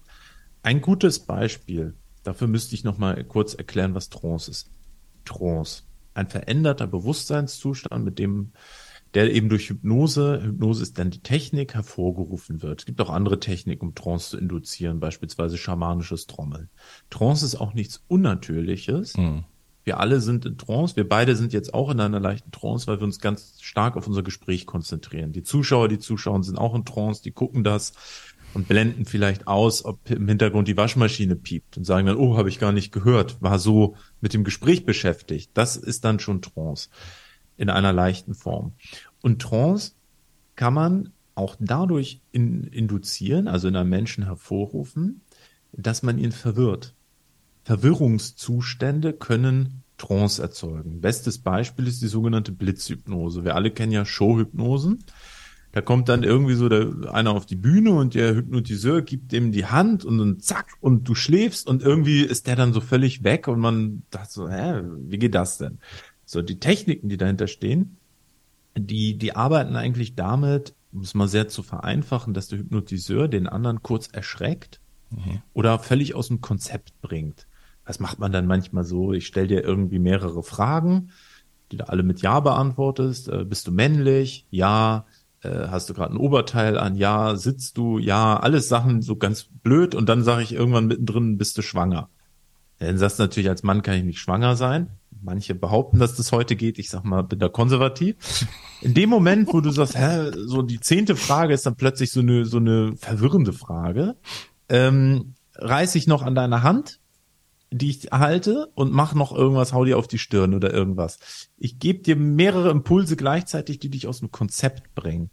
[0.63, 4.71] Ein gutes Beispiel, dafür müsste ich nochmal kurz erklären, was Trance ist.
[5.25, 5.85] Trance,
[6.15, 8.53] ein veränderter Bewusstseinszustand, mit dem
[9.15, 12.81] der eben durch Hypnose, Hypnose ist dann die Technik, hervorgerufen wird.
[12.81, 16.71] Es gibt auch andere Techniken, um Trance zu induzieren, beispielsweise schamanisches Trommeln.
[17.11, 19.17] Trance ist auch nichts Unnatürliches.
[19.17, 19.45] Mhm.
[19.85, 20.97] Wir alle sind in Trance.
[20.97, 24.07] Wir beide sind jetzt auch in einer leichten Trance, weil wir uns ganz stark auf
[24.07, 25.33] unser Gespräch konzentrieren.
[25.33, 27.93] Die Zuschauer, die Zuschauer sind auch in Trance, die gucken das
[28.55, 32.49] und blenden vielleicht aus, ob im Hintergrund die Waschmaschine piept und sagen dann, oh, habe
[32.49, 35.51] ich gar nicht gehört, war so mit dem Gespräch beschäftigt.
[35.55, 36.91] Das ist dann schon Trance
[37.57, 38.73] in einer leichten Form.
[39.21, 39.93] Und Trance
[40.55, 45.23] kann man auch dadurch in, induzieren, also in einem Menschen hervorrufen,
[45.73, 46.95] dass man ihn verwirrt.
[47.65, 51.01] Verwirrungszustände können Trance erzeugen.
[51.01, 53.45] Bestes Beispiel ist die sogenannte Blitzhypnose.
[53.45, 55.05] Wir alle kennen ja Showhypnosen.
[55.71, 59.53] Da kommt dann irgendwie so der, einer auf die Bühne und der Hypnotiseur gibt dem
[59.53, 63.25] die Hand und dann zack und du schläfst und irgendwie ist der dann so völlig
[63.25, 65.79] weg und man dachte so, hä, wie geht das denn?
[66.27, 67.97] So, die Techniken, die dahinter stehen,
[68.77, 73.47] die, die arbeiten eigentlich damit, um es mal sehr zu vereinfachen, dass der Hypnotiseur den
[73.47, 75.43] anderen kurz erschreckt mhm.
[75.55, 77.47] oder völlig aus dem Konzept bringt.
[77.85, 81.11] Das macht man dann manchmal so, ich stelle dir irgendwie mehrere Fragen,
[81.71, 83.29] die du alle mit Ja beantwortest.
[83.29, 84.47] Äh, bist du männlich?
[84.51, 85.07] Ja.
[85.41, 86.97] Äh, hast du gerade ein Oberteil an?
[86.97, 87.37] Ja.
[87.37, 87.99] Sitzt du?
[87.99, 88.37] Ja.
[88.37, 92.09] Alles Sachen so ganz blöd und dann sage ich irgendwann mittendrin, bist du schwanger?
[92.79, 94.89] Dann sagst du natürlich, als Mann kann ich nicht schwanger sein.
[95.21, 96.79] Manche behaupten, dass das heute geht.
[96.79, 98.17] Ich sag mal, bin da konservativ.
[98.81, 102.21] In dem Moment, wo du sagst, hä, so die zehnte Frage ist dann plötzlich so
[102.21, 104.17] eine, so eine verwirrende Frage.
[104.69, 106.99] Ähm, reiß ich noch an deiner Hand,
[107.73, 111.49] die ich halte und mach noch irgendwas, hau dir auf die Stirn oder irgendwas.
[111.57, 115.31] Ich gebe dir mehrere Impulse gleichzeitig, die dich aus dem Konzept bringen.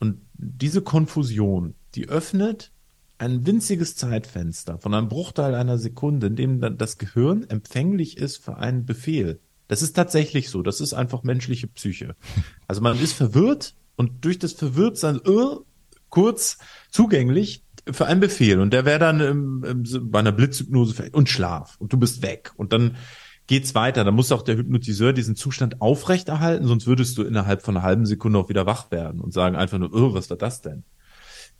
[0.00, 2.72] Und diese Konfusion, die öffnet
[3.18, 8.36] ein winziges Zeitfenster von einem Bruchteil einer Sekunde, in dem dann das Gehirn empfänglich ist
[8.36, 9.40] für einen Befehl.
[9.66, 10.62] Das ist tatsächlich so.
[10.62, 12.16] Das ist einfach menschliche Psyche.
[12.66, 15.56] Also man ist verwirrt und durch das Verwirrtsein äh,
[16.08, 16.58] kurz
[16.90, 18.60] zugänglich für einen Befehl.
[18.60, 21.76] Und der wäre dann im, im, bei einer Blitzhypnose und Schlaf.
[21.78, 22.52] Und du bist weg.
[22.56, 22.96] Und dann
[23.46, 24.04] geht's weiter.
[24.04, 28.06] Da muss auch der Hypnotiseur diesen Zustand aufrechterhalten, sonst würdest du innerhalb von einer halben
[28.06, 30.84] Sekunde auch wieder wach werden und sagen einfach nur, oh, was war das denn?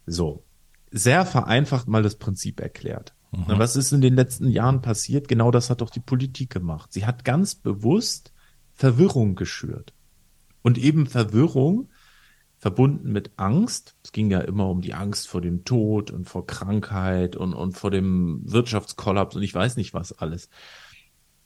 [0.07, 0.45] So
[0.91, 3.15] sehr vereinfacht mal das Prinzip erklärt.
[3.33, 3.45] Mhm.
[3.59, 5.29] Was ist in den letzten Jahren passiert?
[5.29, 6.93] Genau das hat doch die Politik gemacht.
[6.93, 8.33] Sie hat ganz bewusst
[8.75, 9.93] Verwirrung geschürt.
[10.63, 11.89] Und eben Verwirrung
[12.59, 13.95] verbunden mit Angst.
[14.05, 17.77] Es ging ja immer um die Angst vor dem Tod und vor Krankheit und, und
[17.77, 20.49] vor dem Wirtschaftskollaps und ich weiß nicht was alles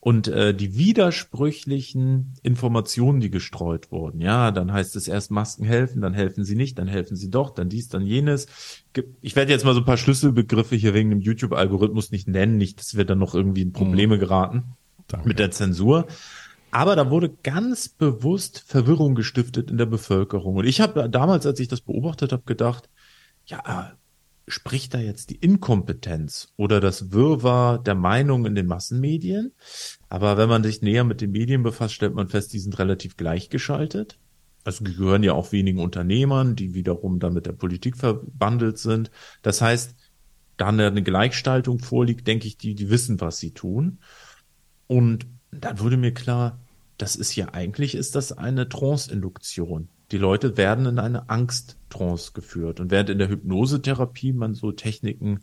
[0.04, 4.20] und äh, die widersprüchlichen Informationen, die gestreut wurden.
[4.20, 7.50] Ja, dann heißt es erst Masken helfen, dann helfen sie nicht, dann helfen sie doch,
[7.50, 8.48] dann dies, dann jenes.
[9.20, 12.80] Ich werde jetzt mal so ein paar Schlüsselbegriffe hier wegen dem YouTube-Algorithmus nicht nennen, nicht,
[12.80, 14.20] dass wir dann noch irgendwie in Probleme mhm.
[14.20, 14.62] geraten
[15.06, 15.28] Danke.
[15.28, 16.08] mit der Zensur.
[16.72, 20.56] Aber da wurde ganz bewusst Verwirrung gestiftet in der Bevölkerung.
[20.56, 22.88] Und ich habe damals, als ich das beobachtet habe, gedacht,
[23.44, 23.92] ja,
[24.48, 29.52] spricht da jetzt die Inkompetenz oder das Wirrwarr der Meinung in den Massenmedien?
[30.08, 33.18] Aber wenn man sich näher mit den Medien befasst, stellt man fest, die sind relativ
[33.18, 34.18] gleichgeschaltet.
[34.64, 39.10] Also gehören ja auch wenigen Unternehmern, die wiederum dann mit der Politik verbandelt sind.
[39.42, 39.94] Das heißt,
[40.56, 43.98] da eine Gleichstaltung vorliegt, denke ich, die, die wissen, was sie tun.
[44.86, 46.61] Und dann wurde mir klar,
[47.02, 49.88] das ist ja eigentlich, ist das eine Trance-Induktion.
[50.12, 52.78] Die Leute werden in eine Angsttrance geführt.
[52.78, 55.40] Und während in der Hypnosetherapie man so Techniken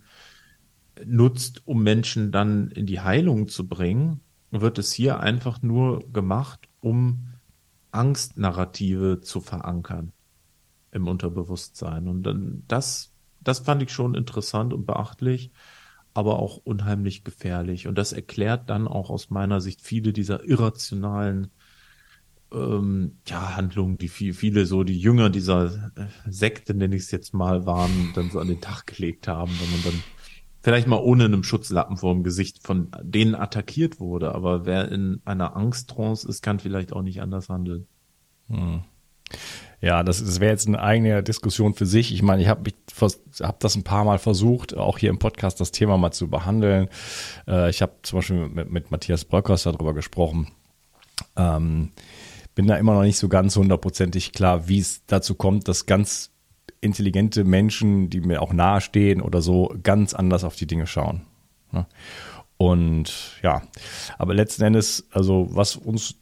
[1.05, 6.69] nutzt, um Menschen dann in die Heilung zu bringen, wird es hier einfach nur gemacht,
[6.79, 7.27] um
[7.91, 10.13] Angstnarrative zu verankern
[10.91, 12.07] im Unterbewusstsein.
[12.07, 15.51] Und dann das, das fand ich schon interessant und beachtlich,
[16.13, 17.87] aber auch unheimlich gefährlich.
[17.87, 21.51] Und das erklärt dann auch aus meiner Sicht viele dieser irrationalen
[22.51, 27.11] ähm, ja, Handlungen, die viel, viele so die Jünger dieser äh, Sekte, nenne ich es
[27.11, 30.03] jetzt mal, waren, dann so an den Tag gelegt haben, wenn man dann
[30.61, 34.33] vielleicht mal ohne einem Schutzlappen vor dem Gesicht von denen attackiert wurde.
[34.33, 37.87] Aber wer in einer Angsttrance ist, kann vielleicht auch nicht anders handeln.
[38.47, 38.83] Hm.
[39.81, 42.13] Ja, das, das wäre jetzt eine eigene Diskussion für sich.
[42.13, 42.71] Ich meine, ich habe
[43.41, 46.89] hab das ein paar Mal versucht, auch hier im Podcast das Thema mal zu behandeln.
[47.47, 50.49] Äh, ich habe zum Beispiel mit, mit Matthias Bröckers darüber gesprochen.
[51.37, 51.91] Ähm,
[52.55, 56.31] bin da immer noch nicht so ganz hundertprozentig klar, wie es dazu kommt, dass ganz
[56.81, 61.21] intelligente Menschen, die mir auch nahestehen oder so, ganz anders auf die Dinge schauen.
[61.71, 61.85] Ne?
[62.61, 63.61] Und ja,
[64.17, 66.15] aber letzten Endes, also was uns,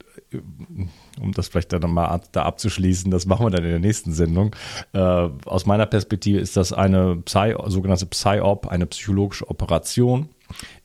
[1.20, 4.54] um das vielleicht dann mal da abzuschließen, das machen wir dann in der nächsten Sendung.
[4.92, 10.28] Äh, aus meiner Perspektive ist das eine Psy, sogenannte Psy-Op, eine psychologische Operation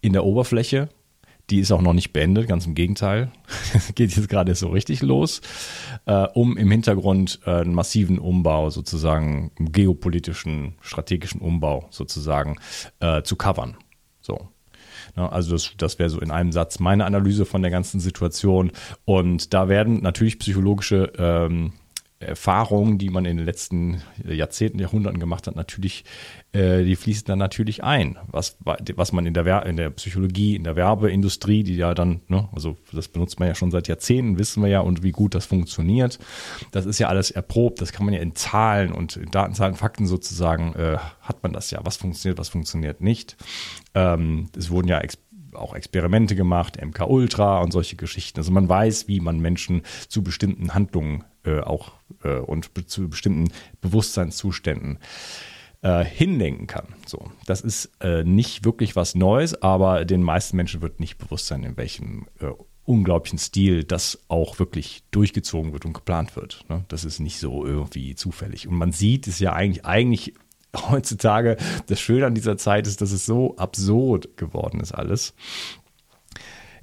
[0.01, 0.89] in der Oberfläche.
[1.51, 3.31] Die ist auch noch nicht beendet, ganz im Gegenteil.
[3.93, 5.41] Geht jetzt gerade so richtig los,
[6.07, 12.55] äh, um im Hintergrund äh, einen massiven Umbau, sozusagen, einen geopolitischen, strategischen Umbau sozusagen
[13.01, 13.77] äh, zu covern.
[14.19, 14.49] So.
[15.15, 18.71] Ne, also das, das wäre so in einem Satz meine Analyse von der ganzen Situation.
[19.05, 21.73] Und da werden natürlich psychologische ähm,
[22.27, 26.03] Erfahrungen, die man in den letzten Jahrzehnten, Jahrhunderten gemacht hat, natürlich,
[26.51, 28.17] äh, die fließen dann natürlich ein.
[28.27, 28.57] Was,
[28.95, 32.77] was man in der, in der Psychologie, in der Werbeindustrie, die ja dann, ne, also
[32.91, 36.19] das benutzt man ja schon seit Jahrzehnten, wissen wir ja und wie gut das funktioniert.
[36.71, 40.05] Das ist ja alles erprobt, das kann man ja in Zahlen und in Datenzahlen, Fakten
[40.05, 41.79] sozusagen, äh, hat man das ja.
[41.83, 43.37] Was funktioniert, was funktioniert nicht.
[43.93, 44.99] Ähm, es wurden ja
[45.55, 48.39] auch Experimente gemacht, MK Ultra und solche Geschichten.
[48.39, 53.51] Also man weiß, wie man Menschen zu bestimmten Handlungen äh, auch äh, und zu bestimmten
[53.81, 54.99] Bewusstseinszuständen
[55.81, 56.87] äh, hinlenken kann.
[57.05, 61.47] So, das ist äh, nicht wirklich was Neues, aber den meisten Menschen wird nicht bewusst
[61.47, 62.47] sein, in welchem äh,
[62.85, 66.65] unglaublichen Stil das auch wirklich durchgezogen wird und geplant wird.
[66.69, 66.83] Ne?
[66.87, 68.67] Das ist nicht so irgendwie zufällig.
[68.67, 70.33] Und man sieht es ja eigentlich, eigentlich
[70.89, 71.57] heutzutage,
[71.87, 75.33] das Schöne an dieser Zeit ist, dass es so absurd geworden ist alles.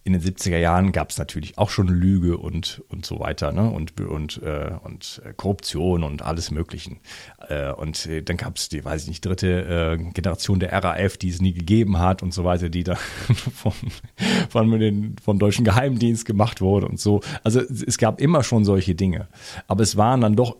[0.02, 3.70] In den 70er Jahren gab es natürlich auch schon Lüge und, und so weiter, ne?
[3.70, 7.00] Und, und, äh, und Korruption und alles Möglichen.
[7.48, 11.18] Äh, und äh, dann gab es die, weiß ich nicht, dritte äh, Generation der RAF,
[11.18, 12.94] die es nie gegeben hat und so weiter, die da
[13.54, 13.74] von,
[14.48, 17.20] von den, vom deutschen Geheimdienst gemacht wurde und so.
[17.44, 19.28] Also es gab immer schon solche Dinge.
[19.66, 20.56] Aber es waren dann doch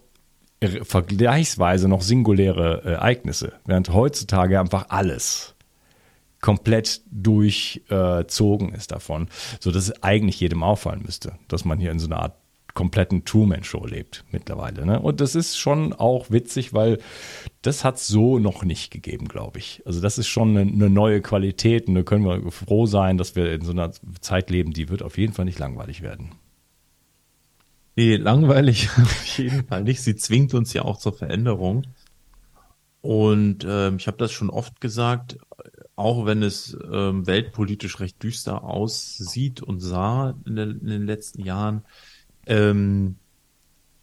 [0.82, 5.54] vergleichsweise noch singuläre äh, Ereignisse, während heutzutage einfach alles
[6.40, 11.90] komplett durchzogen äh, ist davon, so dass es eigentlich jedem auffallen müsste, dass man hier
[11.90, 12.34] in so einer Art
[12.74, 14.86] kompletten Truman-Show lebt mittlerweile.
[14.86, 15.00] Ne?
[15.00, 16.98] Und das ist schon auch witzig, weil
[17.62, 19.82] das hat so noch nicht gegeben, glaube ich.
[19.84, 23.36] Also das ist schon eine, eine, neue Qualität und da können wir froh sein, dass
[23.36, 26.30] wir in so einer Zeit leben, die wird auf jeden Fall nicht langweilig werden.
[28.00, 30.00] Nee, langweilig auf jeden Fall nicht.
[30.00, 31.86] Sie zwingt uns ja auch zur Veränderung.
[33.02, 35.36] Und ähm, ich habe das schon oft gesagt,
[35.96, 41.44] auch wenn es ähm, weltpolitisch recht düster aussieht und sah in, der, in den letzten
[41.44, 41.82] Jahren.
[42.46, 43.16] Ähm,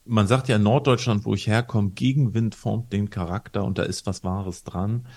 [0.05, 4.05] man sagt ja in Norddeutschland, wo ich herkomme, Gegenwind formt den Charakter und da ist
[4.05, 5.07] was Wahres dran.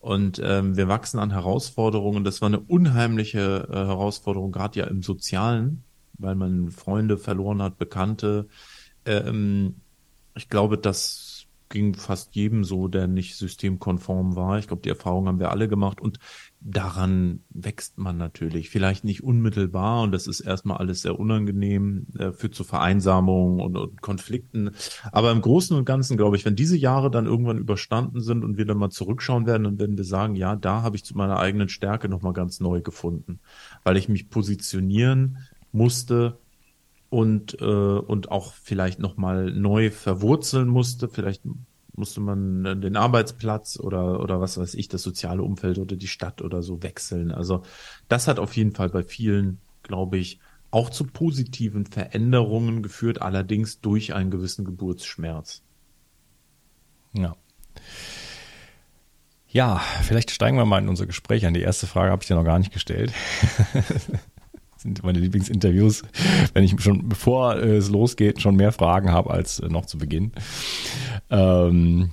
[0.00, 2.24] Und ähm, wir wachsen an Herausforderungen.
[2.24, 5.84] Das war eine unheimliche äh, Herausforderung, gerade ja im Sozialen
[6.18, 8.48] weil man Freunde verloren hat, Bekannte.
[9.04, 9.76] Ähm,
[10.34, 11.34] ich glaube, das
[11.74, 14.58] ging fast jedem so, der nicht systemkonform war.
[14.58, 16.18] Ich glaube, die Erfahrung haben wir alle gemacht und
[16.60, 18.70] daran wächst man natürlich.
[18.70, 23.76] Vielleicht nicht unmittelbar und das ist erstmal alles sehr unangenehm, äh, führt zu Vereinsamung und,
[23.76, 24.70] und Konflikten.
[25.10, 28.56] Aber im Großen und Ganzen glaube ich, wenn diese Jahre dann irgendwann überstanden sind und
[28.56, 31.38] wir dann mal zurückschauen werden, dann werden wir sagen, ja, da habe ich zu meiner
[31.38, 33.40] eigenen Stärke nochmal ganz neu gefunden,
[33.82, 35.38] weil ich mich positionieren
[35.74, 36.38] musste
[37.10, 41.08] und, äh, und auch vielleicht nochmal neu verwurzeln musste.
[41.08, 41.42] Vielleicht
[41.94, 46.42] musste man den Arbeitsplatz oder, oder was weiß ich, das soziale Umfeld oder die Stadt
[46.42, 47.30] oder so wechseln.
[47.30, 47.62] Also
[48.08, 53.80] das hat auf jeden Fall bei vielen, glaube ich, auch zu positiven Veränderungen geführt, allerdings
[53.80, 55.62] durch einen gewissen Geburtsschmerz.
[57.12, 57.36] Ja.
[59.46, 61.54] Ja, vielleicht steigen wir mal in unser Gespräch an.
[61.54, 63.12] Die erste Frage habe ich dir noch gar nicht gestellt.
[64.84, 66.02] sind meine Lieblingsinterviews,
[66.52, 70.32] wenn ich schon, bevor es losgeht, schon mehr Fragen habe als noch zu Beginn.
[71.30, 72.10] Ähm,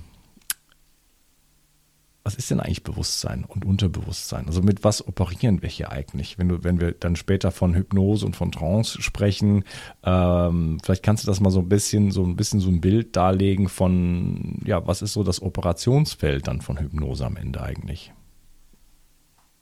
[2.24, 4.46] was ist denn eigentlich Bewusstsein und Unterbewusstsein?
[4.46, 6.38] Also mit was operieren wir hier eigentlich?
[6.38, 9.64] Wenn, du, wenn wir dann später von Hypnose und von Trance sprechen,
[10.04, 13.16] ähm, vielleicht kannst du das mal so ein bisschen, so ein bisschen so ein Bild
[13.16, 18.12] darlegen von, ja, was ist so das Operationsfeld dann von Hypnose am Ende eigentlich?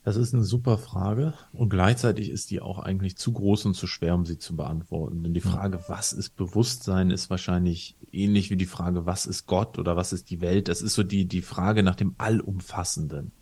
[0.02, 3.86] Das ist eine super Frage und gleichzeitig ist die auch eigentlich zu groß und zu
[3.86, 5.22] schwer, um sie zu beantworten.
[5.22, 9.78] Denn die Frage, was ist Bewusstsein, ist wahrscheinlich ähnlich wie die Frage, was ist Gott
[9.78, 10.68] oder was ist die Welt.
[10.68, 13.32] Das ist so die, die Frage nach dem Allumfassenden.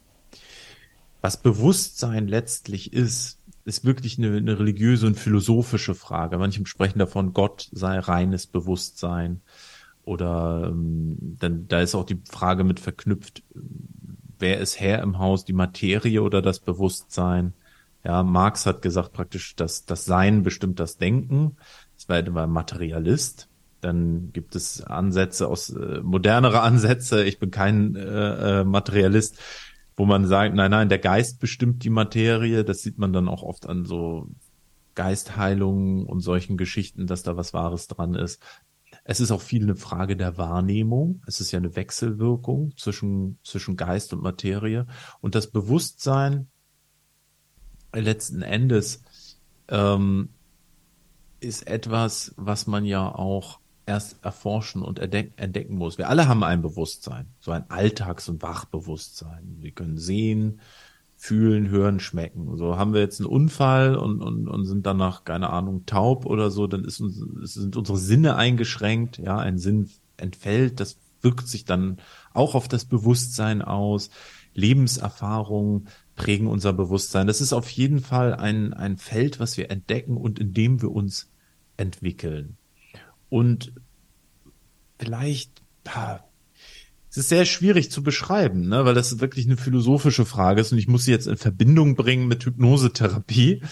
[1.20, 6.38] Was Bewusstsein letztlich ist, ist wirklich eine, eine religiöse und philosophische Frage.
[6.38, 9.42] Manche sprechen davon, Gott sei reines Bewusstsein.
[10.04, 13.42] Oder ähm, dann da ist auch die Frage mit verknüpft,
[14.38, 17.54] wer ist Herr im Haus, die Materie oder das Bewusstsein?
[18.04, 21.56] Ja, Marx hat gesagt praktisch, dass das Sein bestimmt das Denken.
[21.96, 23.48] Das war, war Materialist.
[23.80, 27.24] Dann gibt es Ansätze aus äh, modernere Ansätze.
[27.24, 29.38] Ich bin kein äh, äh, Materialist,
[29.96, 32.64] wo man sagt, nein, nein, der Geist bestimmt die Materie.
[32.64, 34.28] Das sieht man dann auch oft an so
[34.94, 38.42] Geistheilungen und solchen Geschichten, dass da was Wahres dran ist.
[39.10, 41.22] Es ist auch viel eine Frage der Wahrnehmung.
[41.26, 44.86] Es ist ja eine Wechselwirkung zwischen, zwischen Geist und Materie.
[45.22, 46.48] Und das Bewusstsein
[47.94, 49.02] letzten Endes
[49.68, 50.28] ähm,
[51.40, 55.96] ist etwas, was man ja auch erst erforschen und entdecken muss.
[55.96, 59.56] Wir alle haben ein Bewusstsein, so ein Alltags- und Wachbewusstsein.
[59.60, 60.60] Wir können sehen,
[61.20, 62.56] fühlen, hören, schmecken.
[62.56, 66.50] So haben wir jetzt einen Unfall und, und, und sind danach, keine Ahnung, taub oder
[66.50, 67.20] so, dann ist uns,
[67.52, 71.98] sind unsere Sinne eingeschränkt, ja, ein Sinn entfällt, das wirkt sich dann
[72.32, 74.10] auch auf das Bewusstsein aus.
[74.54, 77.26] Lebenserfahrungen prägen unser Bewusstsein.
[77.26, 80.92] Das ist auf jeden Fall ein, ein Feld, was wir entdecken und in dem wir
[80.92, 81.30] uns
[81.76, 82.56] entwickeln.
[83.28, 83.72] Und
[85.00, 85.62] vielleicht,
[87.18, 90.78] es ist sehr schwierig zu beschreiben, ne, weil das wirklich eine philosophische Frage ist und
[90.78, 93.62] ich muss sie jetzt in Verbindung bringen mit Hypnosetherapie.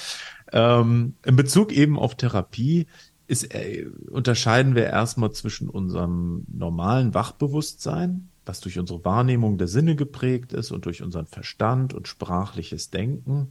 [0.52, 2.88] Ähm, in Bezug eben auf Therapie
[3.28, 9.94] ist, äh, unterscheiden wir erstmal zwischen unserem normalen Wachbewusstsein, was durch unsere Wahrnehmung der Sinne
[9.94, 13.50] geprägt ist und durch unseren Verstand und sprachliches Denken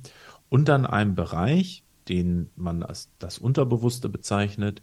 [0.50, 4.82] und dann einem Bereich, den man als das Unterbewusste bezeichnet,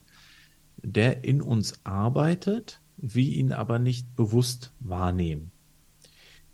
[0.83, 5.51] der in uns arbeitet wir ihn aber nicht bewusst wahrnehmen.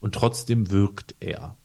[0.01, 1.57] Und trotzdem wirkt er.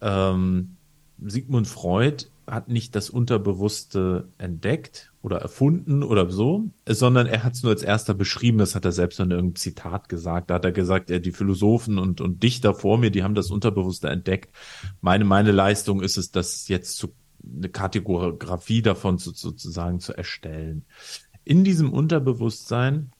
[0.00, 0.76] Ähm,
[1.18, 7.62] Sigmund Freud hat nicht das Unterbewusste entdeckt oder erfunden oder so, sondern er hat es
[7.62, 8.58] nur als erster beschrieben.
[8.58, 10.50] Das hat er selbst in irgendeinem Zitat gesagt.
[10.50, 13.50] Da hat er gesagt, ja, die Philosophen und, und Dichter vor mir, die haben das
[13.50, 14.54] Unterbewusste entdeckt.
[15.00, 20.84] Meine, meine Leistung ist es, das jetzt zu, eine Kategorie davon zu, sozusagen zu erstellen.
[21.42, 23.10] In diesem Unterbewusstsein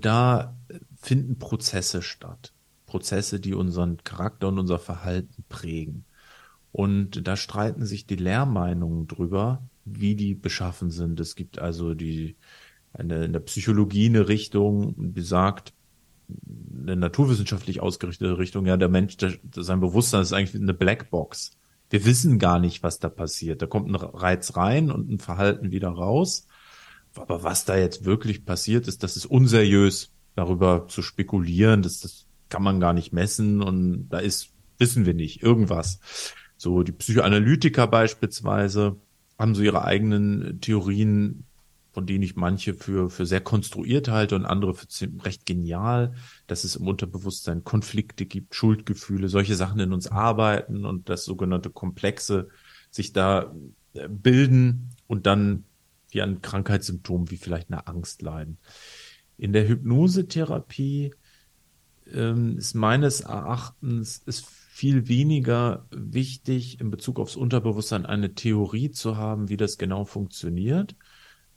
[0.00, 0.56] da
[1.00, 2.52] finden Prozesse statt.
[2.86, 6.04] Prozesse, die unseren Charakter und unser Verhalten prägen.
[6.72, 11.20] Und da streiten sich die Lehrmeinungen drüber, wie die beschaffen sind.
[11.20, 12.36] Es gibt also die,
[12.92, 15.74] eine, in der Psychologie eine Richtung, die sagt,
[16.80, 21.52] eine naturwissenschaftlich ausgerichtete Richtung, ja, der Mensch, der, sein Bewusstsein ist eigentlich eine Blackbox.
[21.90, 23.60] Wir wissen gar nicht, was da passiert.
[23.60, 26.46] Da kommt ein Reiz rein und ein Verhalten wieder raus.
[27.16, 31.82] Aber was da jetzt wirklich passiert ist, das ist unseriös, darüber zu spekulieren.
[31.82, 36.00] Das, das kann man gar nicht messen und da ist, wissen wir nicht, irgendwas.
[36.56, 38.96] So, die Psychoanalytiker beispielsweise
[39.38, 41.44] haben so ihre eigenen Theorien,
[41.92, 44.86] von denen ich manche für, für sehr konstruiert halte und andere für
[45.24, 46.14] recht genial,
[46.46, 51.70] dass es im Unterbewusstsein Konflikte gibt, Schuldgefühle, solche Sachen in uns arbeiten und das sogenannte
[51.70, 52.48] Komplexe
[52.90, 53.52] sich da
[53.94, 55.64] äh, bilden und dann
[56.12, 58.58] die an Krankheitssymptomen wie vielleicht einer Angst leiden.
[59.38, 61.14] In der Hypnosetherapie
[62.12, 69.16] ähm, ist meines Erachtens ist viel weniger wichtig in Bezug aufs Unterbewusstsein eine Theorie zu
[69.16, 70.96] haben, wie das genau funktioniert,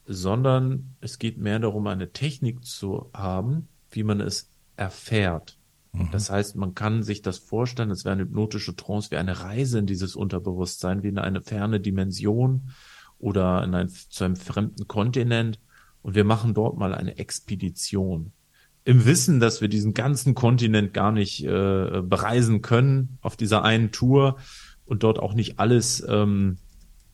[0.06, 5.58] sondern es geht mehr darum, eine Technik zu haben, wie man es erfährt.
[5.94, 6.10] Mhm.
[6.12, 9.80] Das heißt, man kann sich das vorstellen, es wäre eine hypnotische Trance, wie eine Reise
[9.80, 12.72] in dieses Unterbewusstsein, wie in eine ferne Dimension,
[13.20, 15.60] oder in ein, zu einem fremden Kontinent
[16.02, 18.32] und wir machen dort mal eine Expedition.
[18.84, 23.92] Im Wissen, dass wir diesen ganzen Kontinent gar nicht äh, bereisen können auf dieser einen
[23.92, 24.38] Tour
[24.86, 26.58] und dort auch nicht alles, ähm,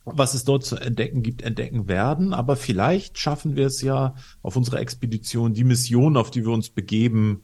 [0.03, 2.33] was es dort zu entdecken gibt, entdecken werden.
[2.33, 6.69] Aber vielleicht schaffen wir es ja auf unserer Expedition, die Mission, auf die wir uns
[6.69, 7.43] begeben,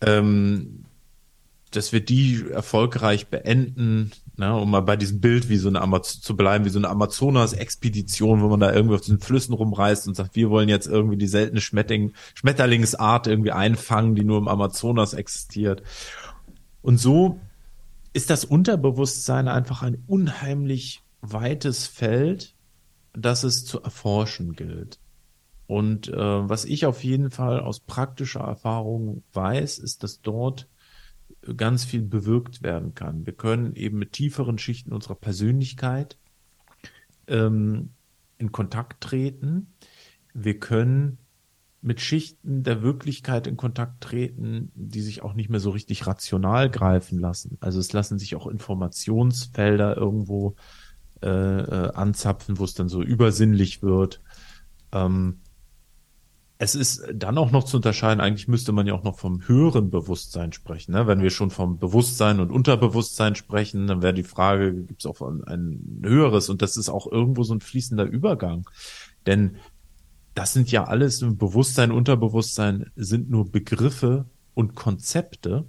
[0.00, 0.84] ähm,
[1.76, 6.20] dass wir die erfolgreich beenden, ne, um mal bei diesem Bild wie so eine Amaz
[6.20, 10.14] zu bleiben, wie so eine Amazonas-Expedition, wo man da irgendwie auf diesen Flüssen rumreist und
[10.14, 15.14] sagt, wir wollen jetzt irgendwie die seltene Schmetting Schmetterlingsart irgendwie einfangen, die nur im Amazonas
[15.14, 15.82] existiert.
[16.82, 17.38] Und so
[18.12, 22.54] ist das Unterbewusstsein einfach ein unheimlich weites Feld,
[23.12, 24.98] das es zu erforschen gilt.
[25.66, 26.16] Und äh,
[26.48, 30.68] was ich auf jeden Fall aus praktischer Erfahrung weiß, ist, dass dort
[31.56, 33.26] ganz viel bewirkt werden kann.
[33.26, 36.18] Wir können eben mit tieferen Schichten unserer Persönlichkeit
[37.26, 37.90] ähm,
[38.38, 39.74] in Kontakt treten.
[40.32, 41.18] Wir können
[41.84, 46.70] mit Schichten der Wirklichkeit in Kontakt treten, die sich auch nicht mehr so richtig rational
[46.70, 47.58] greifen lassen.
[47.60, 50.56] Also es lassen sich auch Informationsfelder irgendwo
[51.22, 54.22] äh, äh, anzapfen, wo es dann so übersinnlich wird.
[54.92, 55.40] Ähm,
[56.64, 59.90] es ist dann auch noch zu unterscheiden, eigentlich müsste man ja auch noch vom höheren
[59.90, 60.92] Bewusstsein sprechen.
[60.92, 61.06] Ne?
[61.06, 65.20] Wenn wir schon vom Bewusstsein und Unterbewusstsein sprechen, dann wäre die Frage, gibt es auch
[65.20, 66.48] ein, höheres?
[66.48, 68.68] Und das ist auch irgendwo so ein fließender Übergang.
[69.26, 69.56] Denn
[70.34, 75.66] das sind ja alles Bewusstsein, Unterbewusstsein sind nur Begriffe und Konzepte,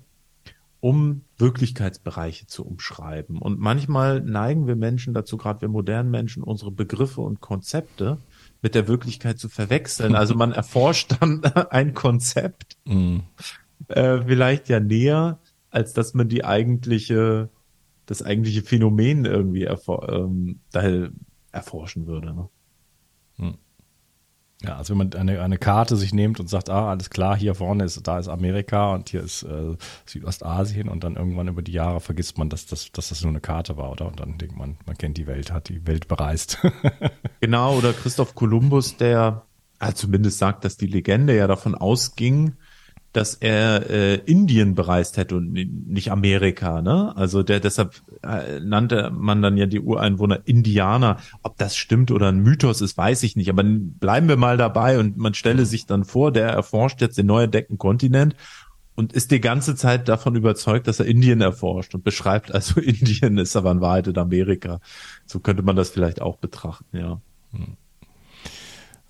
[0.79, 3.37] um Wirklichkeitsbereiche zu umschreiben.
[3.37, 8.17] Und manchmal neigen wir Menschen dazu, gerade wir modernen Menschen, unsere Begriffe und Konzepte
[8.65, 10.15] mit der Wirklichkeit zu verwechseln.
[10.15, 13.19] Also man erforscht dann ein Konzept mm.
[13.89, 15.37] äh, vielleicht ja näher,
[15.69, 17.51] als dass man die eigentliche,
[18.07, 21.11] das eigentliche Phänomen irgendwie erfor ähm, daher
[21.51, 22.33] erforschen würde.
[22.33, 22.49] Ne?
[24.65, 27.53] Ja, also wenn man eine, eine Karte sich nimmt und sagt, ah, alles klar, hier
[27.53, 31.73] vorne ist, da ist Amerika und hier ist äh, Südostasien und dann irgendwann über die
[31.73, 34.07] Jahre vergisst man, dass das, dass das nur eine Karte war, oder?
[34.07, 36.57] Und dann denkt man, man kennt die Welt, hat die Welt bereist.
[37.41, 39.43] genau, oder Christoph Kolumbus, der
[39.79, 42.53] äh, zumindest sagt, dass die Legende ja davon ausging,
[43.15, 47.15] dass er äh, Indien bereist hätte und nicht Amerika, ne?
[47.15, 51.17] Also der deshalb äh, nannte man dann ja die Ureinwohner Indianer.
[51.41, 53.49] Ob das stimmt oder ein Mythos ist, weiß ich nicht.
[53.49, 57.27] Aber bleiben wir mal dabei und man stelle sich dann vor, der erforscht jetzt den
[57.27, 58.35] neu entdeckten Kontinent
[58.95, 63.37] und ist die ganze Zeit davon überzeugt, dass er Indien erforscht und beschreibt also Indien
[63.37, 64.79] ist aber in Wahrheit in Amerika.
[65.25, 67.21] So könnte man das vielleicht auch betrachten, ja.
[67.51, 67.77] Hm.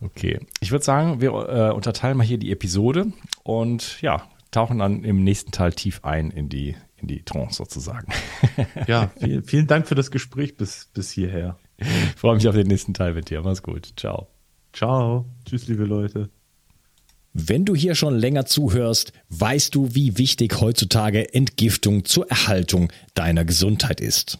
[0.02, 3.08] Okay, ich würde sagen, wir äh, unterteilen mal hier die Episode
[3.44, 8.08] und ja, tauchen dann im nächsten Teil tief ein in die, in die Trance sozusagen.
[8.88, 11.58] ja, vielen, vielen Dank für das Gespräch bis, bis hierher.
[11.78, 13.42] Ich freue mich auf den nächsten Teil mit dir.
[13.42, 13.94] Mach's gut.
[13.98, 14.28] Ciao.
[14.72, 15.26] Ciao.
[15.46, 16.30] Tschüss, liebe Leute.
[17.34, 23.44] Wenn du hier schon länger zuhörst, weißt du, wie wichtig heutzutage Entgiftung zur Erhaltung deiner
[23.44, 24.40] Gesundheit ist.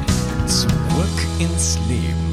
[0.51, 0.67] Zurück
[1.39, 2.30] ins Leben.